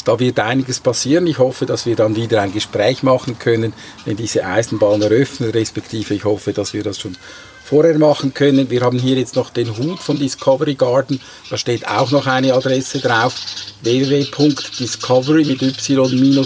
Da 0.07 0.17
wird 0.19 0.39
einiges 0.39 0.79
passieren. 0.79 1.27
Ich 1.27 1.37
hoffe, 1.37 1.65
dass 1.65 1.85
wir 1.85 1.97
dann 1.97 2.15
wieder 2.15 2.41
ein 2.41 2.53
Gespräch 2.53 3.03
machen 3.03 3.37
können, 3.39 3.73
wenn 4.05 4.15
diese 4.15 4.45
Eisenbahn 4.45 5.01
eröffnet, 5.01 5.53
respektive 5.53 6.13
ich 6.13 6.23
hoffe, 6.23 6.53
dass 6.53 6.73
wir 6.73 6.81
das 6.81 6.97
schon 6.97 7.17
vorher 7.65 7.99
machen 7.99 8.33
können. 8.33 8.69
Wir 8.69 8.79
haben 8.79 8.99
hier 8.99 9.17
jetzt 9.17 9.35
noch 9.35 9.49
den 9.49 9.77
Hut 9.77 9.99
von 9.99 10.17
Discovery 10.17 10.75
Garden. 10.75 11.19
Da 11.49 11.57
steht 11.57 11.85
auch 11.89 12.11
noch 12.11 12.25
eine 12.25 12.53
Adresse 12.53 12.99
drauf. 12.99 13.35
www.discovery 13.81 15.43
mit 15.43 15.61
y-garden.net. 15.61 16.39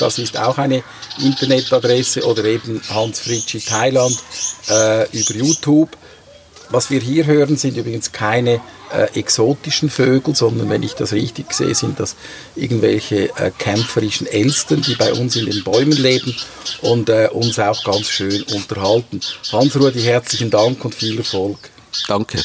Das 0.00 0.18
ist 0.18 0.36
auch 0.36 0.58
eine 0.58 0.82
Internetadresse 1.22 2.26
oder 2.26 2.44
eben 2.46 2.82
Hans 2.90 3.20
Fritschi 3.20 3.60
Thailand 3.60 4.18
äh, 4.68 5.04
über 5.16 5.34
YouTube. 5.34 5.96
Was 6.70 6.90
wir 6.90 7.00
hier 7.00 7.26
hören, 7.26 7.56
sind 7.56 7.76
übrigens 7.76 8.12
keine 8.12 8.60
äh, 8.92 9.18
exotischen 9.18 9.90
Vögel, 9.90 10.34
sondern 10.34 10.68
wenn 10.68 10.82
ich 10.82 10.94
das 10.94 11.12
richtig 11.12 11.52
sehe, 11.52 11.74
sind 11.74 12.00
das 12.00 12.16
irgendwelche 12.54 13.30
äh, 13.36 13.50
kämpferischen 13.56 14.26
Elstern, 14.26 14.82
die 14.82 14.94
bei 14.94 15.12
uns 15.12 15.36
in 15.36 15.46
den 15.46 15.62
Bäumen 15.62 15.96
leben 15.96 16.34
und 16.82 17.08
äh, 17.08 17.28
uns 17.32 17.58
auch 17.58 17.82
ganz 17.84 18.08
schön 18.08 18.42
unterhalten. 18.54 19.20
Hans-Rudi, 19.52 20.02
herzlichen 20.02 20.50
Dank 20.50 20.84
und 20.84 20.94
viel 20.94 21.18
Erfolg. 21.18 21.70
Danke. 22.08 22.42